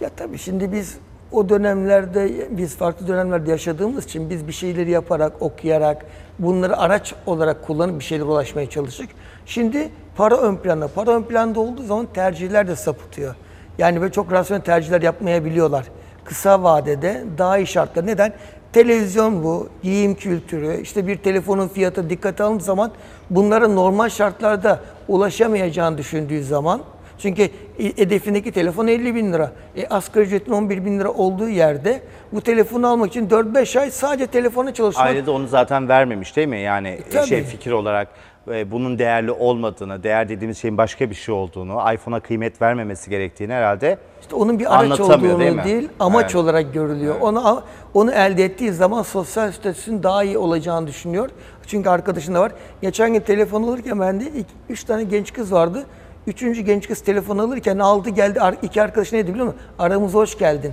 Ya 0.00 0.08
tabii 0.16 0.38
şimdi 0.38 0.72
biz 0.72 0.98
o 1.32 1.48
dönemlerde, 1.48 2.48
biz 2.50 2.76
farklı 2.76 3.08
dönemlerde 3.08 3.50
yaşadığımız 3.50 4.04
için 4.04 4.30
biz 4.30 4.48
bir 4.48 4.52
şeyleri 4.52 4.90
yaparak, 4.90 5.42
okuyarak, 5.42 6.06
bunları 6.38 6.78
araç 6.78 7.14
olarak 7.26 7.66
kullanıp 7.66 7.98
bir 7.98 8.04
şeylere 8.04 8.28
ulaşmaya 8.28 8.70
çalıştık. 8.70 9.08
Şimdi 9.46 9.88
para 10.16 10.36
ön 10.36 10.56
planda. 10.56 10.88
Para 10.88 11.10
ön 11.10 11.22
planda 11.22 11.60
olduğu 11.60 11.82
zaman 11.82 12.06
tercihler 12.14 12.68
de 12.68 12.76
sapıtıyor. 12.76 13.34
Yani 13.78 14.00
böyle 14.00 14.12
çok 14.12 14.32
rasyonel 14.32 14.62
tercihler 14.62 15.02
yapmayabiliyorlar. 15.02 15.84
Kısa 16.24 16.62
vadede 16.62 17.24
daha 17.38 17.58
iyi 17.58 17.66
şartlar. 17.66 18.06
Neden? 18.06 18.32
Televizyon 18.72 19.44
bu, 19.44 19.68
giyim 19.82 20.14
kültürü, 20.14 20.80
işte 20.80 21.06
bir 21.06 21.16
telefonun 21.16 21.68
fiyatı 21.68 22.10
dikkate 22.10 22.44
alındığı 22.44 22.64
zaman 22.64 22.92
bunlara 23.30 23.68
normal 23.68 24.08
şartlarda 24.08 24.80
ulaşamayacağını 25.08 25.98
düşündüğü 25.98 26.44
zaman 26.44 26.80
çünkü 27.22 27.48
hedefindeki 27.96 28.52
telefon 28.52 28.86
50 28.86 29.14
bin 29.14 29.32
lira. 29.32 29.52
E, 29.76 29.86
asgari 29.86 30.24
ücretin 30.24 30.52
11 30.52 30.84
bin 30.84 31.00
lira 31.00 31.10
olduğu 31.10 31.48
yerde 31.48 32.00
bu 32.32 32.40
telefonu 32.40 32.88
almak 32.88 33.08
için 33.08 33.28
4-5 33.28 33.80
ay 33.80 33.90
sadece 33.90 34.26
telefona 34.26 34.74
çalışmak. 34.74 35.06
Aile 35.06 35.26
de 35.26 35.30
onu 35.30 35.46
zaten 35.46 35.88
vermemiş 35.88 36.36
değil 36.36 36.48
mi? 36.48 36.60
Yani 36.60 36.88
e, 36.88 37.02
tabii. 37.12 37.26
şey 37.26 37.44
fikir 37.44 37.70
olarak 37.70 38.08
e, 38.48 38.70
bunun 38.70 38.98
değerli 38.98 39.30
olmadığını, 39.30 40.02
değer 40.02 40.28
dediğimiz 40.28 40.58
şeyin 40.58 40.78
başka 40.78 41.10
bir 41.10 41.14
şey 41.14 41.34
olduğunu, 41.34 41.92
iPhone'a 41.94 42.20
kıymet 42.20 42.62
vermemesi 42.62 43.10
gerektiğini 43.10 43.52
herhalde 43.52 43.98
İşte 44.20 44.36
onun 44.36 44.58
bir 44.58 44.78
araç 44.78 45.00
olduğunu 45.00 45.40
değil 45.40 45.64
değil, 45.64 45.88
amaç 46.00 46.24
Evet. 46.24 46.36
olarak 46.36 46.74
görülüyor. 46.74 47.14
Onu 47.20 47.62
onu 47.94 48.12
elde 48.12 48.44
ettiği 48.44 48.72
zaman 48.72 49.02
sosyal 49.02 49.52
statüsünün 49.52 50.02
daha 50.02 50.24
iyi 50.24 50.38
olacağını 50.38 50.86
düşünüyor. 50.86 51.30
Çünkü 51.66 51.88
arkadaşında 51.88 52.40
var. 52.40 52.52
Geçen 52.82 53.12
gün 53.12 53.20
telefon 53.20 53.62
alırken 53.62 54.00
bende 54.00 54.24
iki, 54.24 54.52
üç 54.68 54.84
tane 54.84 55.04
genç 55.04 55.32
kız 55.32 55.52
vardı. 55.52 55.86
Üçüncü 56.26 56.62
genç 56.62 56.88
kız 56.88 57.00
telefon 57.00 57.38
alırken 57.38 57.78
aldı 57.78 58.10
geldi. 58.10 58.40
İki 58.62 58.82
arkadaş 58.82 59.12
neydi 59.12 59.30
biliyor 59.34 59.46
musun? 59.46 59.60
Aramıza 59.78 60.18
hoş 60.18 60.38
geldin. 60.38 60.72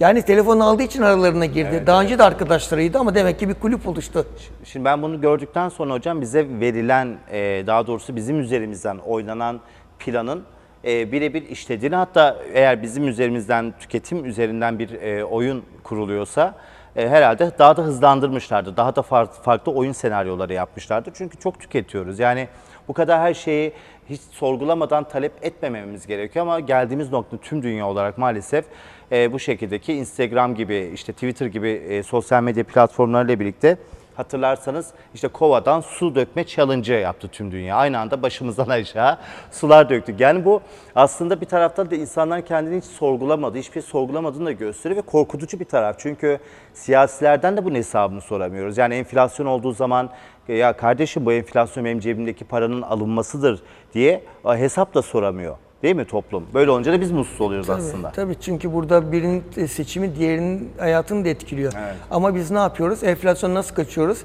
Yani 0.00 0.22
telefon 0.22 0.60
aldığı 0.60 0.82
için 0.82 1.02
aralarına 1.02 1.46
girdi. 1.46 1.82
Daha 1.86 2.02
önce 2.02 2.18
de 2.18 2.22
arkadaşlarıydı 2.22 2.98
ama 2.98 3.14
demek 3.14 3.38
ki 3.38 3.48
bir 3.48 3.54
kulüp 3.54 3.88
oluştu. 3.88 4.26
Şimdi 4.64 4.84
ben 4.84 5.02
bunu 5.02 5.20
gördükten 5.20 5.68
sonra 5.68 5.94
hocam 5.94 6.20
bize 6.20 6.46
verilen, 6.60 7.18
e, 7.30 7.64
daha 7.66 7.86
doğrusu 7.86 8.16
bizim 8.16 8.40
üzerimizden 8.40 8.98
oynanan 8.98 9.60
planın 9.98 10.42
e, 10.84 11.12
birebir 11.12 11.42
işlediğini 11.48 11.96
hatta 11.96 12.36
eğer 12.54 12.82
bizim 12.82 13.08
üzerimizden, 13.08 13.74
tüketim 13.80 14.24
üzerinden 14.24 14.78
bir 14.78 15.02
e, 15.02 15.24
oyun 15.24 15.64
kuruluyorsa 15.82 16.54
e, 16.96 17.08
herhalde 17.08 17.50
daha 17.58 17.76
da 17.76 17.82
hızlandırmışlardı. 17.82 18.76
Daha 18.76 18.96
da 18.96 19.00
far- 19.00 19.42
farklı 19.42 19.72
oyun 19.72 19.92
senaryoları 19.92 20.52
yapmışlardı. 20.52 21.10
Çünkü 21.14 21.38
çok 21.38 21.60
tüketiyoruz. 21.60 22.18
Yani 22.18 22.48
bu 22.88 22.92
kadar 22.92 23.20
her 23.20 23.34
şeyi 23.34 23.72
hiç 24.10 24.20
sorgulamadan 24.20 25.08
talep 25.08 25.32
etmememiz 25.42 26.06
gerekiyor 26.06 26.46
ama 26.46 26.60
geldiğimiz 26.60 27.12
nokta 27.12 27.36
tüm 27.36 27.62
dünya 27.62 27.88
olarak 27.88 28.18
maalesef 28.18 28.64
e, 29.12 29.32
bu 29.32 29.38
şekildeki 29.38 29.92
Instagram 29.92 30.54
gibi 30.54 30.90
işte 30.94 31.12
Twitter 31.12 31.46
gibi 31.46 31.68
e, 31.68 32.02
sosyal 32.02 32.42
medya 32.42 32.64
platformlarıyla 32.64 33.40
birlikte 33.40 33.76
hatırlarsanız 34.18 34.90
işte 35.14 35.28
kovadan 35.28 35.80
su 35.80 36.14
dökme 36.14 36.46
challenge'ı 36.46 37.00
yaptı 37.00 37.28
tüm 37.28 37.52
dünya. 37.52 37.76
Aynı 37.76 37.98
anda 37.98 38.22
başımızdan 38.22 38.68
aşağı 38.68 39.18
sular 39.50 39.88
döktük. 39.88 40.20
Yani 40.20 40.44
bu 40.44 40.60
aslında 40.94 41.40
bir 41.40 41.46
taraftan 41.46 41.90
da 41.90 41.94
insanlar 41.94 42.46
kendini 42.46 42.76
hiç 42.76 42.84
sorgulamadı, 42.84 43.58
hiçbir 43.58 43.72
şey 43.72 43.82
sorgulamadığını 43.82 44.46
da 44.46 44.52
gösteriyor 44.52 45.02
ve 45.02 45.06
korkutucu 45.06 45.60
bir 45.60 45.64
taraf. 45.64 45.96
Çünkü 45.98 46.38
siyasilerden 46.74 47.56
de 47.56 47.64
bunun 47.64 47.74
hesabını 47.74 48.20
soramıyoruz. 48.20 48.78
Yani 48.78 48.94
enflasyon 48.94 49.46
olduğu 49.46 49.72
zaman 49.72 50.10
ya 50.48 50.72
kardeşim 50.72 51.26
bu 51.26 51.32
enflasyon 51.32 51.84
benim 51.84 52.00
cebimdeki 52.00 52.44
paranın 52.44 52.82
alınmasıdır 52.82 53.62
diye 53.94 54.24
e, 54.46 54.48
hesap 54.48 54.94
da 54.94 55.02
soramıyor. 55.02 55.56
Değil 55.82 55.96
mi 55.96 56.04
toplum? 56.04 56.44
Böyle 56.54 56.70
olunca 56.70 56.92
da 56.92 57.00
biz 57.00 57.10
mutsuz 57.10 57.40
oluyoruz 57.40 57.70
aslında. 57.70 58.10
Tabii 58.10 58.34
çünkü 58.40 58.72
burada 58.72 59.12
birinin 59.12 59.42
seçimi 59.68 60.16
diğerinin 60.16 60.70
hayatını 60.78 61.24
da 61.24 61.28
etkiliyor. 61.28 61.72
Evet. 61.84 61.94
Ama 62.10 62.34
biz 62.34 62.50
ne 62.50 62.58
yapıyoruz? 62.58 63.04
Enflasyon 63.04 63.54
nasıl 63.54 63.74
kaçıyoruz? 63.74 64.18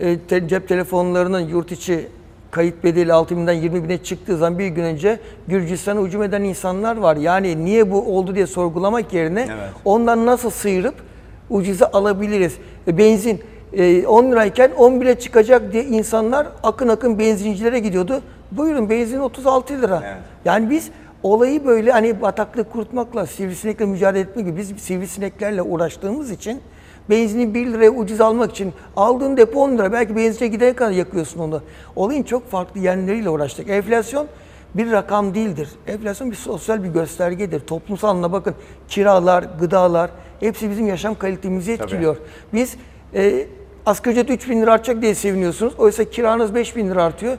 E, 0.00 0.18
te- 0.18 0.48
cep 0.48 0.68
telefonlarının 0.68 1.40
yurt 1.40 1.72
içi 1.72 2.08
kayıt 2.50 2.84
bedeli 2.84 3.12
6 3.12 3.36
binden 3.36 3.52
20 3.52 3.84
bine 3.84 3.98
çıktığı 4.02 4.36
zaman 4.36 4.58
bir 4.58 4.66
gün 4.66 4.82
önce 4.82 5.20
Gürcistan'a 5.48 6.00
hücum 6.00 6.22
eden 6.22 6.42
insanlar 6.42 6.96
var. 6.96 7.16
Yani 7.16 7.64
niye 7.64 7.90
bu 7.90 8.16
oldu 8.18 8.34
diye 8.34 8.46
sorgulamak 8.46 9.12
yerine 9.12 9.40
Evet. 9.40 9.70
ondan 9.84 10.26
nasıl 10.26 10.50
sıyırıp 10.50 10.94
ucuza 11.50 11.90
alabiliriz? 11.92 12.56
E, 12.88 12.98
benzin 12.98 13.40
e, 13.72 14.06
10 14.06 14.32
lirayken 14.32 14.70
10 14.76 15.00
bile 15.00 15.18
çıkacak 15.18 15.72
diye 15.72 15.84
insanlar 15.84 16.46
akın 16.62 16.88
akın 16.88 17.18
benzincilere 17.18 17.78
gidiyordu. 17.78 18.20
Buyurun 18.52 18.90
benzin 18.90 19.18
36 19.20 19.82
lira. 19.82 20.02
Evet. 20.04 20.16
Yani 20.44 20.70
biz 20.70 20.90
olayı 21.22 21.66
böyle 21.66 21.92
hani 21.92 22.22
bataklığı 22.22 22.64
kurutmakla, 22.64 23.26
sivrisinekle 23.26 23.86
mücadele 23.86 24.20
etmek 24.20 24.46
gibi 24.46 24.56
biz 24.56 24.68
sivrisineklerle 24.68 25.62
uğraştığımız 25.62 26.30
için 26.30 26.60
benzini 27.10 27.54
1 27.54 27.66
liraya 27.66 27.90
ucuz 27.90 28.20
almak 28.20 28.50
için 28.50 28.72
aldığın 28.96 29.36
depo 29.36 29.60
10 29.60 29.78
lira. 29.78 29.92
Belki 29.92 30.16
benzine 30.16 30.48
gidene 30.48 30.72
kadar 30.72 30.90
yakıyorsun 30.90 31.40
onu. 31.40 31.62
Olayın 31.96 32.22
çok 32.22 32.50
farklı 32.50 32.80
yönleriyle 32.80 33.30
uğraştık. 33.30 33.70
Enflasyon 33.70 34.26
bir 34.74 34.92
rakam 34.92 35.34
değildir. 35.34 35.68
Enflasyon 35.86 36.30
bir 36.30 36.36
sosyal 36.36 36.84
bir 36.84 36.88
göstergedir. 36.88 37.60
Toplumsal 37.60 38.08
anlamda 38.08 38.32
bakın 38.32 38.54
kiralar, 38.88 39.44
gıdalar 39.60 40.10
hepsi 40.40 40.70
bizim 40.70 40.86
yaşam 40.86 41.14
kalitemizi 41.14 41.72
etkiliyor. 41.72 42.16
Biz 42.52 42.76
e, 43.14 43.46
asgari 43.86 44.12
ücret 44.12 44.30
3 44.30 44.48
bin 44.48 44.62
lira 44.62 44.72
artacak 44.72 45.02
diye 45.02 45.14
seviniyorsunuz. 45.14 45.74
Oysa 45.78 46.04
kiranız 46.04 46.54
5 46.54 46.76
bin 46.76 46.90
lira 46.90 47.04
artıyor. 47.04 47.38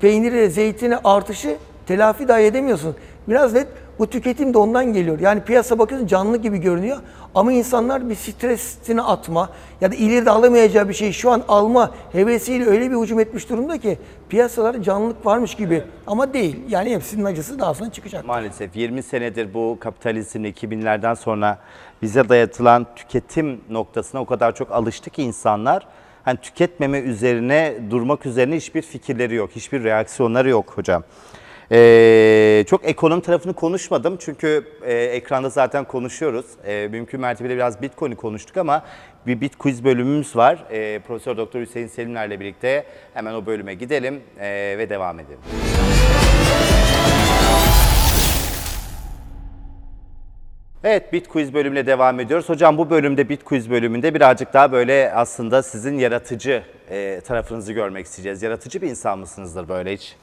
Peyniri, 0.00 0.50
zeytini 0.50 0.96
artışı 0.96 1.56
telafi 1.86 2.28
dahi 2.28 2.42
edemiyorsun. 2.42 2.96
Biraz 3.28 3.52
net 3.52 3.66
bu 3.98 4.06
tüketim 4.06 4.54
de 4.54 4.58
ondan 4.58 4.92
geliyor. 4.92 5.20
Yani 5.20 5.40
piyasa 5.40 5.78
bakıyorsun 5.78 6.06
canlı 6.06 6.36
gibi 6.36 6.58
görünüyor 6.58 6.98
ama 7.34 7.52
insanlar 7.52 8.10
bir 8.10 8.14
stresini 8.14 9.02
atma 9.02 9.50
ya 9.80 9.92
da 9.92 9.94
ileride 9.94 10.30
alamayacağı 10.30 10.88
bir 10.88 10.94
şeyi 10.94 11.12
şu 11.12 11.30
an 11.30 11.42
alma 11.48 11.90
hevesiyle 12.12 12.66
öyle 12.66 12.90
bir 12.90 12.96
hücum 12.96 13.20
etmiş 13.20 13.50
durumda 13.50 13.78
ki 13.78 13.98
piyasalarda 14.28 14.82
canlılık 14.82 15.26
varmış 15.26 15.54
gibi 15.54 15.82
ama 16.06 16.32
değil. 16.32 16.56
Yani 16.68 16.90
hepsinin 16.90 17.24
acısı 17.24 17.58
daha 17.58 17.74
sonra 17.74 17.90
çıkacak. 17.90 18.26
Maalesef 18.26 18.76
20 18.76 19.02
senedir 19.02 19.54
bu 19.54 19.76
kapitalizmle 19.80 20.50
2000'lerden 20.50 21.14
sonra 21.14 21.58
bize 22.02 22.28
dayatılan 22.28 22.86
tüketim 22.96 23.60
noktasına 23.70 24.20
o 24.20 24.24
kadar 24.24 24.54
çok 24.54 24.72
alıştı 24.72 25.10
ki 25.10 25.22
insanlar 25.22 25.86
hani 26.24 26.38
tüketmeme 26.38 26.98
üzerine 26.98 27.74
durmak 27.90 28.26
üzerine 28.26 28.56
hiçbir 28.56 28.82
fikirleri 28.82 29.34
yok, 29.34 29.50
hiçbir 29.56 29.84
reaksiyonları 29.84 30.48
yok 30.48 30.72
hocam. 30.76 31.02
Ee, 31.72 32.64
çok 32.68 32.84
ekonomi 32.84 33.22
tarafını 33.22 33.54
konuşmadım 33.54 34.16
çünkü 34.20 34.64
e, 34.82 34.94
ekranda 34.94 35.48
zaten 35.48 35.84
konuşuyoruz. 35.84 36.46
E, 36.66 36.88
mümkün 36.90 37.20
mertebede 37.20 37.54
biraz 37.54 37.82
Bitcoin'i 37.82 38.16
konuştuk 38.16 38.56
ama 38.56 38.84
bir 39.26 39.40
Bit 39.40 39.58
Quiz 39.58 39.84
bölümümüz 39.84 40.36
var. 40.36 40.64
E, 40.70 40.98
Profesör 40.98 41.36
Doktor 41.36 41.60
Hüseyin 41.60 41.86
Selimler'le 41.86 42.40
birlikte 42.40 42.84
hemen 43.14 43.34
o 43.34 43.46
bölüme 43.46 43.74
gidelim 43.74 44.20
e, 44.40 44.74
ve 44.78 44.90
devam 44.90 45.20
edelim. 45.20 45.38
Evet 50.84 51.12
Bit 51.12 51.28
Quiz 51.28 51.54
bölümüne 51.54 51.86
devam 51.86 52.20
ediyoruz. 52.20 52.48
Hocam 52.48 52.78
bu 52.78 52.90
bölümde 52.90 53.28
Bit 53.28 53.44
Quiz 53.44 53.70
bölümünde 53.70 54.14
birazcık 54.14 54.52
daha 54.52 54.72
böyle 54.72 55.12
aslında 55.14 55.62
sizin 55.62 55.98
yaratıcı 55.98 56.62
e, 56.90 57.20
tarafınızı 57.26 57.72
görmek 57.72 58.06
isteyeceğiz. 58.06 58.42
Yaratıcı 58.42 58.82
bir 58.82 58.88
insan 58.90 59.18
mısınızdır 59.18 59.68
böyle 59.68 59.92
hiç? 59.92 60.16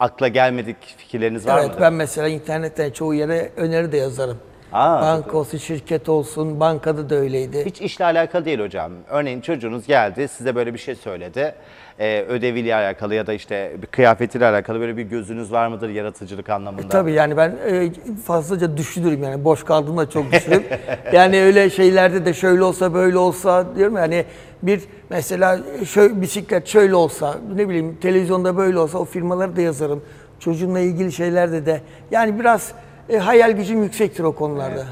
Akla 0.00 0.28
gelmedik 0.28 0.76
fikirleriniz 0.96 1.46
var 1.46 1.58
Evet 1.58 1.68
mıdır? 1.68 1.80
ben 1.80 1.92
mesela 1.92 2.28
internetten 2.28 2.90
çoğu 2.90 3.14
yere 3.14 3.50
öneri 3.56 3.92
de 3.92 3.96
yazarım. 3.96 4.38
Aa, 4.72 5.02
Banka 5.02 5.36
olsun, 5.38 5.58
şirket 5.58 6.08
olsun, 6.08 6.60
bankada 6.60 7.10
da 7.10 7.14
öyleydi. 7.14 7.64
Hiç 7.64 7.80
işle 7.80 8.04
alakalı 8.04 8.44
değil 8.44 8.60
hocam. 8.60 8.92
Örneğin 9.08 9.40
çocuğunuz 9.40 9.86
geldi 9.86 10.28
size 10.28 10.54
böyle 10.54 10.74
bir 10.74 10.78
şey 10.78 10.94
söyledi. 10.94 11.54
Ee, 11.98 12.24
ödeviyle 12.28 12.74
alakalı 12.74 13.14
ya 13.14 13.26
da 13.26 13.32
işte 13.32 13.72
bir 13.82 13.86
kıyafetiyle 13.86 14.46
alakalı 14.46 14.80
böyle 14.80 14.96
bir 14.96 15.02
gözünüz 15.02 15.52
var 15.52 15.68
mıdır 15.68 15.88
yaratıcılık 15.88 16.50
anlamında? 16.50 16.88
Tabii 16.88 17.12
yani 17.12 17.36
ben 17.36 17.56
e, 17.70 17.90
fazlaca 18.24 18.76
düşünürüm 18.76 19.22
yani 19.22 19.44
boş 19.44 19.64
kaldığımda 19.64 20.10
çok 20.10 20.32
düşünürüm. 20.32 20.64
yani 21.12 21.42
öyle 21.42 21.70
şeylerde 21.70 22.24
de 22.24 22.34
şöyle 22.34 22.62
olsa 22.62 22.94
böyle 22.94 23.18
olsa 23.18 23.76
diyorum 23.76 23.96
yani 23.96 24.24
bir 24.62 24.82
mesela 25.10 25.58
şöyle, 25.86 26.20
bisiklet 26.20 26.66
şöyle 26.66 26.94
olsa 26.94 27.38
ne 27.54 27.68
bileyim 27.68 27.98
televizyonda 28.00 28.56
böyle 28.56 28.78
olsa 28.78 28.98
o 28.98 29.04
firmaları 29.04 29.56
da 29.56 29.60
yazarım. 29.60 30.02
Çocuğumla 30.40 30.80
ilgili 30.80 31.12
şeylerde 31.12 31.66
de 31.66 31.80
yani 32.10 32.40
biraz 32.40 32.72
e, 33.08 33.18
hayal 33.18 33.52
gücüm 33.52 33.82
yüksektir 33.82 34.24
o 34.24 34.34
konularda. 34.34 34.86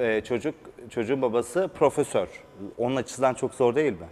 Ee, 0.00 0.20
çocuk 0.28 0.54
çocuğun 0.90 1.22
babası 1.22 1.70
profesör. 1.78 2.28
Onun 2.78 2.96
açısından 2.96 3.34
çok 3.34 3.54
zor 3.54 3.74
değil 3.74 3.92
mi? 3.92 4.06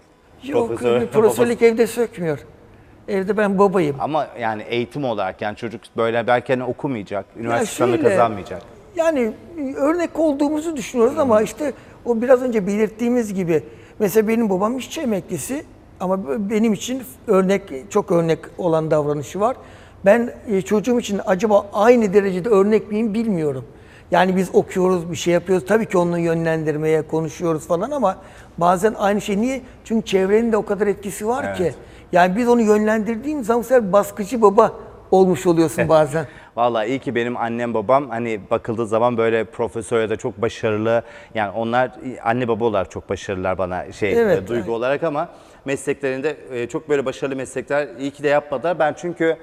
Yok 0.49 0.71
Profesör- 0.71 1.07
profesörlük 1.13 1.63
evde 1.63 1.87
sökmüyor. 1.87 2.39
Evde 3.09 3.37
ben 3.37 3.59
babayım. 3.59 3.97
Ama 4.01 4.27
yani 4.41 4.63
eğitim 4.63 5.05
olarak 5.05 5.43
yani 5.43 5.57
çocuk 5.57 5.81
böyle 5.97 6.27
belki 6.27 6.53
hani 6.53 6.65
okumayacak, 6.65 7.27
üniversite 7.37 7.77
şöyle, 7.77 8.03
kazanmayacak. 8.03 8.63
Yani 8.97 9.33
e, 9.59 9.75
örnek 9.75 10.19
olduğumuzu 10.19 10.77
düşünüyoruz 10.77 11.19
ama 11.19 11.43
işte 11.43 11.73
o 12.05 12.23
biraz 12.23 12.43
önce 12.43 12.67
belirttiğimiz 12.67 13.35
gibi 13.35 13.63
mesela 13.99 14.29
benim 14.29 14.51
babam 14.51 14.79
işçi 14.79 15.01
emeklisi 15.01 15.65
ama 16.01 16.19
benim 16.51 16.73
için 16.73 17.03
örnek 17.27 17.63
çok 17.91 18.13
örnek 18.13 18.39
olan 18.59 18.91
davranışı 18.91 19.41
var. 19.41 19.57
Ben 20.05 20.31
e, 20.51 20.63
çocuğum 20.63 21.01
için 21.01 21.21
acaba 21.27 21.67
aynı 21.73 22.15
derecede 22.15 22.49
örnek 22.49 22.91
miyim 22.91 23.15
bilmiyorum. 23.15 23.65
Yani 24.11 24.37
biz 24.37 24.55
okuyoruz, 24.55 25.11
bir 25.11 25.17
şey 25.17 25.35
yapıyoruz. 25.35 25.67
Tabii 25.67 25.87
ki 25.87 25.99
onu 25.99 26.19
yönlendirmeye 26.19 27.03
konuşuyoruz 27.03 27.67
falan 27.67 27.91
ama 27.91 28.19
bazen 28.59 28.95
aynı 28.99 29.21
şey. 29.21 29.41
Niye? 29.41 29.61
Çünkü 29.85 30.07
çevrenin 30.07 30.53
de 30.53 30.57
o 30.57 30.65
kadar 30.65 30.87
etkisi 30.87 31.29
var 31.29 31.55
ki. 31.55 31.75
Yani 32.13 32.37
biz 32.37 32.49
onu 32.49 32.61
yönlendirdiğimiz 32.61 33.47
zaman 33.47 33.63
sefer 33.63 33.93
baskıcı 33.93 34.43
baba 34.43 34.73
olmuş 35.11 35.47
oluyorsun 35.47 35.89
bazen. 35.89 36.27
Vallahi 36.57 36.89
iyi 36.89 36.99
ki 36.99 37.15
benim 37.15 37.37
annem 37.37 37.75
babam 37.75 38.11
hani 38.11 38.41
bakıldığı 38.51 38.87
zaman 38.87 39.17
böyle 39.17 39.45
profesör 39.45 40.01
ya 40.01 40.11
da 40.11 40.17
çok 40.17 40.43
başarılı 40.43 41.03
yani 41.35 41.51
onlar 41.51 41.91
anne 42.25 42.49
baba 42.49 42.65
olarak 42.65 42.91
çok 42.91 43.09
başarılılar 43.09 43.59
bana 43.59 43.93
şey 43.93 44.13
Evet, 44.21 44.39
e, 44.43 44.47
duygu 44.47 44.61
evet. 44.61 44.69
olarak 44.69 45.03
ama 45.03 45.29
mesleklerinde 45.65 46.37
e, 46.53 46.69
çok 46.69 46.89
böyle 46.89 47.05
başarılı 47.05 47.37
meslekler 47.37 47.89
iyi 47.99 48.11
ki 48.11 48.23
de 48.23 48.29
yapmadılar. 48.29 48.79
Ben 48.79 48.95
çünkü 48.99 49.37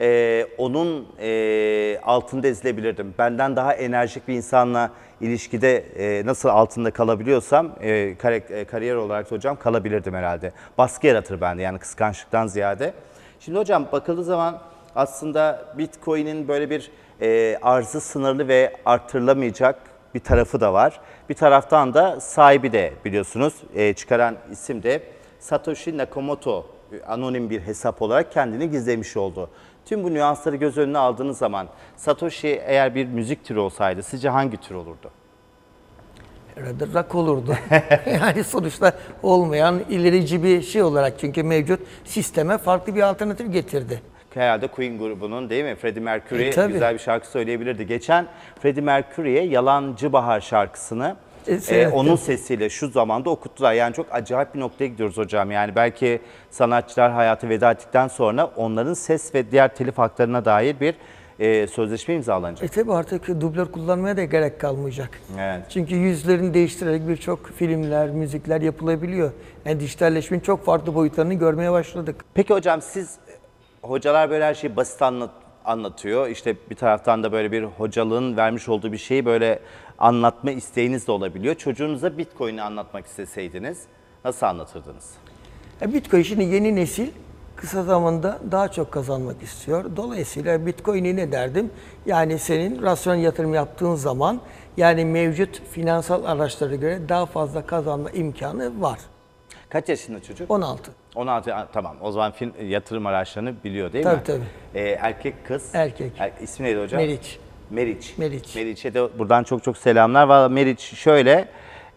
e, 0.00 0.46
onun 0.58 1.08
e, 1.20 1.98
altında 2.02 2.48
ezilebilirdim. 2.48 3.14
Benden 3.18 3.56
daha 3.56 3.74
enerjik 3.74 4.28
bir 4.28 4.34
insanla 4.34 4.90
ilişkide 5.20 5.76
e, 5.76 6.26
nasıl 6.26 6.48
altında 6.48 6.90
kalabiliyorsam 6.90 7.72
e, 7.80 8.14
kare- 8.18 8.52
e, 8.60 8.64
kariyer 8.64 8.94
olarak 8.94 9.30
da 9.30 9.36
hocam 9.36 9.56
kalabilirdim 9.56 10.14
herhalde. 10.14 10.52
Baskı 10.78 11.06
yaratır 11.06 11.40
bende 11.40 11.62
yani 11.62 11.78
kıskançlıktan 11.78 12.46
ziyade. 12.46 12.92
Şimdi 13.40 13.58
hocam 13.58 13.86
bakıldığı 13.92 14.24
zaman 14.24 14.58
aslında 14.96 15.64
Bitcoin'in 15.78 16.48
böyle 16.48 16.70
bir 16.70 16.90
e, 17.22 17.58
arzı 17.62 18.00
sınırlı 18.00 18.48
ve 18.48 18.72
artırılamayacak 18.84 19.76
bir 20.14 20.20
tarafı 20.20 20.60
da 20.60 20.72
var. 20.72 21.00
Bir 21.28 21.34
taraftan 21.34 21.94
da 21.94 22.20
sahibi 22.20 22.72
de 22.72 22.92
biliyorsunuz 23.04 23.54
e, 23.74 23.94
çıkaran 23.94 24.36
isim 24.52 24.82
de 24.82 25.02
Satoshi 25.38 25.98
Nakamoto 25.98 26.66
e, 26.92 27.02
anonim 27.06 27.50
bir 27.50 27.60
hesap 27.60 28.02
olarak 28.02 28.32
kendini 28.32 28.70
gizlemiş 28.70 29.16
oldu. 29.16 29.50
Tüm 29.86 30.04
bu 30.04 30.14
nüansları 30.14 30.56
göz 30.56 30.78
önüne 30.78 30.98
aldığınız 30.98 31.38
zaman 31.38 31.68
Satoshi 31.96 32.62
eğer 32.66 32.94
bir 32.94 33.06
müzik 33.06 33.44
türü 33.44 33.58
olsaydı 33.58 34.02
sizce 34.02 34.28
hangi 34.28 34.56
tür 34.56 34.74
olurdu? 34.74 35.10
Herhalde 36.54 36.84
rak 36.94 37.14
olurdu. 37.14 37.54
yani 38.06 38.44
sonuçta 38.44 38.92
olmayan 39.22 39.80
ilerici 39.90 40.42
bir 40.44 40.62
şey 40.62 40.82
olarak 40.82 41.18
çünkü 41.18 41.42
mevcut 41.42 41.80
sisteme 42.04 42.58
farklı 42.58 42.94
bir 42.94 43.02
alternatif 43.02 43.52
getirdi. 43.52 44.02
Herhalde 44.34 44.66
Queen 44.66 44.98
grubunun 44.98 45.50
değil 45.50 45.64
mi? 45.64 45.74
Freddie 45.74 46.02
Mercury 46.02 46.48
E, 46.48 46.50
tabii. 46.50 46.72
güzel 46.72 46.94
bir 46.94 46.98
şarkı 46.98 47.26
söyleyebilirdi. 47.28 47.86
Geçen 47.86 48.26
Freddie 48.62 48.82
Mercury'ye 48.82 49.42
Yalancı 49.46 50.12
Bahar 50.12 50.40
şarkısını 50.40 51.16
E, 51.48 51.76
e, 51.76 51.88
onun 51.88 52.16
sesiyle 52.16 52.70
şu 52.70 52.90
zamanda 52.90 53.30
okuttular. 53.30 53.72
Yani 53.72 53.94
çok 53.94 54.06
acayip 54.10 54.54
bir 54.54 54.60
noktaya 54.60 54.86
gidiyoruz 54.86 55.16
hocam. 55.16 55.50
Yani 55.50 55.76
belki 55.76 56.20
sanatçılar 56.50 57.12
hayatı 57.12 57.48
veda 57.48 57.70
ettikten 57.70 58.08
sonra 58.08 58.50
onların 58.56 58.94
ses 58.94 59.34
ve 59.34 59.50
diğer 59.50 59.74
telif 59.74 59.98
haklarına 59.98 60.44
dair 60.44 60.80
bir 60.80 60.94
e, 61.40 61.66
sözleşme 61.66 62.14
imzalanacak. 62.14 62.64
E 62.64 62.68
tabi 62.68 62.92
artık 62.92 63.28
dublör 63.28 63.66
kullanmaya 63.66 64.16
da 64.16 64.24
gerek 64.24 64.60
kalmayacak. 64.60 65.20
Evet. 65.38 65.62
Çünkü 65.68 65.94
yüzlerini 65.94 66.54
değiştirerek 66.54 67.08
birçok 67.08 67.50
filmler, 67.50 68.10
müzikler 68.10 68.60
yapılabiliyor. 68.60 69.32
Yani 69.64 69.80
dijitalleşmenin 69.80 70.42
çok 70.42 70.64
farklı 70.64 70.94
boyutlarını 70.94 71.34
görmeye 71.34 71.72
başladık. 71.72 72.24
Peki 72.34 72.54
hocam 72.54 72.82
siz 72.82 73.18
hocalar 73.82 74.30
böyle 74.30 74.44
her 74.44 74.54
şeyi 74.54 74.76
basit 74.76 75.02
anlat, 75.02 75.30
anlatıyor. 75.64 76.28
İşte 76.28 76.56
bir 76.70 76.76
taraftan 76.76 77.22
da 77.22 77.32
böyle 77.32 77.52
bir 77.52 77.62
hocalığın 77.62 78.36
vermiş 78.36 78.68
olduğu 78.68 78.92
bir 78.92 78.98
şeyi 78.98 79.24
böyle 79.26 79.58
anlatma 80.00 80.50
isteğiniz 80.50 81.06
de 81.06 81.12
olabiliyor. 81.12 81.54
Çocuğunuza 81.54 82.18
Bitcoin'i 82.18 82.62
anlatmak 82.62 83.06
isteseydiniz 83.06 83.82
nasıl 84.24 84.46
anlatırdınız? 84.46 85.14
E, 85.82 85.94
Bitcoin 85.94 86.22
şimdi 86.22 86.44
yeni 86.44 86.76
nesil 86.76 87.08
kısa 87.56 87.82
zamanda 87.82 88.38
daha 88.50 88.68
çok 88.68 88.92
kazanmak 88.92 89.42
istiyor. 89.42 89.84
Dolayısıyla 89.96 90.66
Bitcoin'i 90.66 91.16
ne 91.16 91.32
derdim? 91.32 91.70
Yani 92.06 92.38
senin 92.38 92.82
rasyonel 92.82 93.22
yatırım 93.22 93.54
yaptığın 93.54 93.94
zaman 93.94 94.40
yani 94.76 95.04
mevcut 95.04 95.62
finansal 95.70 96.24
araçlara 96.24 96.74
göre 96.74 97.08
daha 97.08 97.26
fazla 97.26 97.66
kazanma 97.66 98.10
imkanı 98.10 98.80
var. 98.80 98.98
Kaç 99.68 99.88
yaşında 99.88 100.22
çocuk? 100.22 100.50
16. 100.50 100.90
16 101.14 101.52
ha, 101.52 101.68
tamam. 101.72 101.96
O 102.00 102.12
zaman 102.12 102.32
film, 102.32 102.52
yatırım 102.68 103.06
araçlarını 103.06 103.54
biliyor 103.64 103.92
değil 103.92 104.04
Tabii, 104.04 104.16
mi? 104.16 104.22
tabii. 104.24 104.44
Ee, 104.74 104.88
erkek 105.00 105.46
kız. 105.46 105.70
Erkek. 105.74 106.12
Er, 106.18 106.32
ismi 106.42 106.66
neydi 106.66 106.80
hocam? 106.80 107.00
Meriç. 107.00 107.38
Meriç. 107.70 108.14
Meriç. 108.18 108.54
Meriç'e 108.56 108.94
de 108.94 109.18
buradan 109.18 109.42
çok 109.42 109.64
çok 109.64 109.76
selamlar. 109.76 110.26
Valla 110.26 110.48
Meriç 110.48 110.80
şöyle 110.80 111.48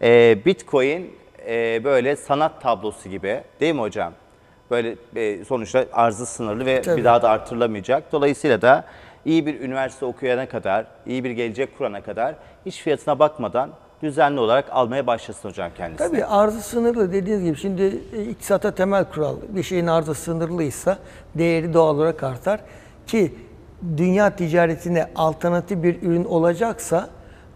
e, 0.02 0.38
Bitcoin 0.46 1.12
e, 1.48 1.84
böyle 1.84 2.16
sanat 2.16 2.62
tablosu 2.62 3.08
gibi 3.08 3.40
değil 3.60 3.74
mi 3.74 3.80
hocam? 3.80 4.12
Böyle 4.70 4.96
e, 5.16 5.44
sonuçta 5.44 5.84
arzı 5.92 6.26
sınırlı 6.26 6.66
ve 6.66 6.82
Tabii. 6.82 6.96
bir 6.96 7.04
daha 7.04 7.22
da 7.22 7.30
artırılamayacak. 7.30 8.12
Dolayısıyla 8.12 8.62
da 8.62 8.84
iyi 9.24 9.46
bir 9.46 9.60
üniversite 9.60 10.06
okuyana 10.06 10.48
kadar, 10.48 10.86
iyi 11.06 11.24
bir 11.24 11.30
gelecek 11.30 11.78
kurana 11.78 12.00
kadar 12.00 12.34
hiç 12.66 12.82
fiyatına 12.82 13.18
bakmadan 13.18 13.70
düzenli 14.02 14.40
olarak 14.40 14.64
almaya 14.70 15.06
başlasın 15.06 15.48
hocam 15.48 15.70
kendisi. 15.76 15.98
Tabii 15.98 16.24
arzı 16.24 16.62
sınırlı 16.62 17.12
dediğiniz 17.12 17.44
gibi 17.44 17.56
şimdi 17.56 17.98
e, 18.16 18.22
iktisata 18.22 18.74
temel 18.74 19.04
kural 19.04 19.36
bir 19.48 19.62
şeyin 19.62 19.86
arzı 19.86 20.14
sınırlıysa 20.14 20.98
değeri 21.34 21.74
doğal 21.74 21.94
olarak 21.94 22.22
artar 22.22 22.60
ki 23.06 23.34
dünya 23.96 24.36
ticaretine 24.36 25.06
alternatif 25.16 25.82
bir 25.82 26.02
ürün 26.02 26.24
olacaksa 26.24 27.08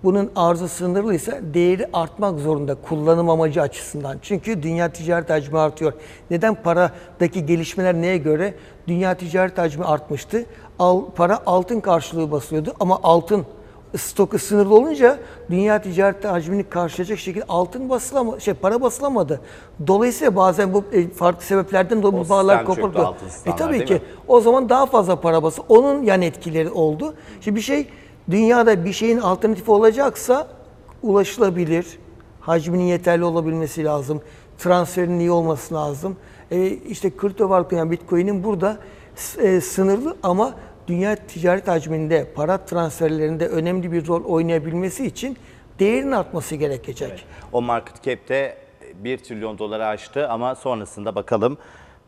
bunun 0.04 0.30
arzı 0.36 0.68
sınırlıysa 0.68 1.38
değeri 1.54 1.88
artmak 1.92 2.38
zorunda 2.40 2.74
kullanım 2.74 3.30
amacı 3.30 3.62
açısından. 3.62 4.18
Çünkü 4.22 4.62
dünya 4.62 4.88
ticaret 4.88 5.30
hacmi 5.30 5.58
artıyor. 5.58 5.92
Neden 6.30 6.54
paradaki 6.54 7.46
gelişmeler 7.46 7.94
neye 7.94 8.16
göre? 8.16 8.54
Dünya 8.88 9.14
ticaret 9.14 9.58
hacmi 9.58 9.84
artmıştı 9.84 10.44
al, 10.78 11.02
para 11.16 11.40
altın 11.46 11.80
karşılığı 11.80 12.30
basıyordu 12.30 12.74
ama 12.80 13.00
altın 13.02 13.46
stoku 13.96 14.38
sınırlı 14.38 14.74
olunca 14.74 15.18
dünya 15.50 15.82
ticaret 15.82 16.24
hacmini 16.24 16.64
karşılayacak 16.64 17.18
şekilde 17.18 17.44
altın 17.48 17.90
basılamadı, 17.90 18.40
şey 18.40 18.54
para 18.54 18.80
basılamadı. 18.80 19.40
Dolayısıyla 19.86 20.36
bazen 20.36 20.74
bu 20.74 20.84
e, 20.92 21.08
farklı 21.08 21.44
sebeplerden 21.44 22.02
dolayı 22.02 22.24
bu 22.24 22.28
bağlar 22.28 22.64
altın 23.04 23.26
E 23.46 23.56
tabii 23.56 23.84
ki 23.84 23.94
mi? 23.94 24.00
o 24.28 24.40
zaman 24.40 24.68
daha 24.68 24.86
fazla 24.86 25.20
para 25.20 25.42
bası. 25.42 25.62
Onun 25.68 26.02
yan 26.02 26.22
etkileri 26.22 26.70
oldu. 26.70 27.14
Şimdi 27.40 27.56
bir 27.56 27.62
şey 27.62 27.88
dünyada 28.30 28.84
bir 28.84 28.92
şeyin 28.92 29.18
alternatifi 29.18 29.70
olacaksa 29.70 30.48
ulaşılabilir, 31.02 31.98
hacminin 32.40 32.84
yeterli 32.84 33.24
olabilmesi 33.24 33.84
lazım, 33.84 34.20
transferin 34.58 35.18
iyi 35.18 35.30
olması 35.30 35.74
lazım. 35.74 36.16
E, 36.50 36.66
işte 36.66 37.16
kripto 37.16 37.50
varlık 37.50 37.72
yani 37.72 37.90
Bitcoin'in 37.90 38.44
burada 38.44 38.76
e, 39.38 39.60
sınırlı 39.60 40.16
ama 40.22 40.54
dünya 40.88 41.16
ticaret 41.16 41.68
hacminde, 41.68 42.26
para 42.34 42.58
transferlerinde 42.58 43.48
önemli 43.48 43.92
bir 43.92 44.06
rol 44.06 44.24
oynayabilmesi 44.24 45.06
için 45.06 45.36
değerin 45.78 46.12
artması 46.12 46.56
gerekecek. 46.56 47.24
O 47.52 47.62
market 47.62 48.02
cap 48.02 48.28
de 48.28 48.56
1 48.94 49.18
trilyon 49.18 49.58
doları 49.58 49.86
aştı 49.86 50.28
ama 50.28 50.54
sonrasında 50.54 51.14
bakalım 51.14 51.58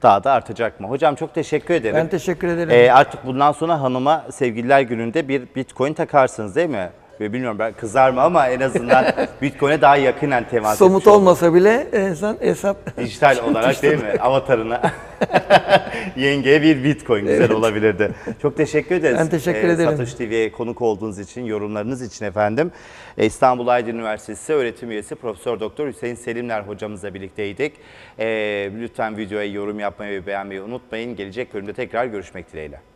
daha 0.02 0.24
da 0.24 0.32
artacak 0.32 0.80
mı? 0.80 0.88
Hocam 0.88 1.14
çok 1.14 1.34
teşekkür 1.34 1.74
ederim. 1.74 1.96
Ben 1.96 2.08
teşekkür 2.08 2.48
ederim. 2.48 2.70
Ee, 2.70 2.92
artık 2.92 3.26
bundan 3.26 3.52
sonra 3.52 3.80
hanıma 3.80 4.26
sevgililer 4.30 4.80
gününde 4.80 5.28
bir 5.28 5.42
bitcoin 5.56 5.92
takarsınız 5.92 6.56
değil 6.56 6.68
mi? 6.68 6.90
Ve 7.20 7.33
bilmiyorum 7.33 7.59
ben 7.59 7.72
kızar 7.72 8.11
mı 8.11 8.20
ama 8.20 8.48
en 8.48 8.61
azından 8.61 9.04
bitcoin'e 9.42 9.80
daha 9.80 9.96
yakinen 9.96 10.48
temas 10.48 10.78
Somut 10.78 11.02
etmiş 11.02 11.14
olmasa 11.14 11.54
bile 11.54 11.87
insan 12.11 12.37
hesap 12.40 12.96
Dijital 12.96 13.37
olarak 13.50 13.83
değil 13.83 14.02
mi? 14.02 14.12
Avatarına. 14.20 14.83
Yengeye 16.16 16.62
bir 16.62 16.85
bitcoin 16.85 17.26
güzel 17.26 17.52
olabilirdi. 17.52 18.11
Çok 18.42 18.56
teşekkür 18.56 18.94
ederiz. 18.94 19.18
Ben 19.20 19.28
teşekkür 19.28 19.68
ederim. 19.68 19.90
Satış 19.90 20.14
TV'ye 20.14 20.52
konuk 20.52 20.83
olduğunuz 20.83 21.18
için, 21.18 21.44
yorumlarınız 21.44 22.02
için 22.02 22.24
efendim. 22.24 22.72
Ee, 23.18 23.26
İstanbul 23.26 23.68
Aydın 23.68 23.90
Üniversitesi 23.90 24.52
öğretim 24.52 24.90
üyesi 24.90 25.14
Profesör 25.14 25.61
Doktor 25.61 25.88
Hüseyin 25.88 26.14
Selimler 26.14 26.61
hocamızla 26.61 27.14
birlikteydik. 27.14 27.72
Ee, 28.18 28.70
lütfen 28.80 29.16
videoya 29.16 29.44
yorum 29.52 29.80
yapmayı 29.80 30.22
ve 30.22 30.26
beğenmeyi 30.26 30.61
unutmayın. 30.61 31.16
Gelecek 31.16 31.54
bölümde 31.54 31.72
tekrar 31.72 32.06
görüşmek 32.06 32.52
dileğiyle. 32.52 32.89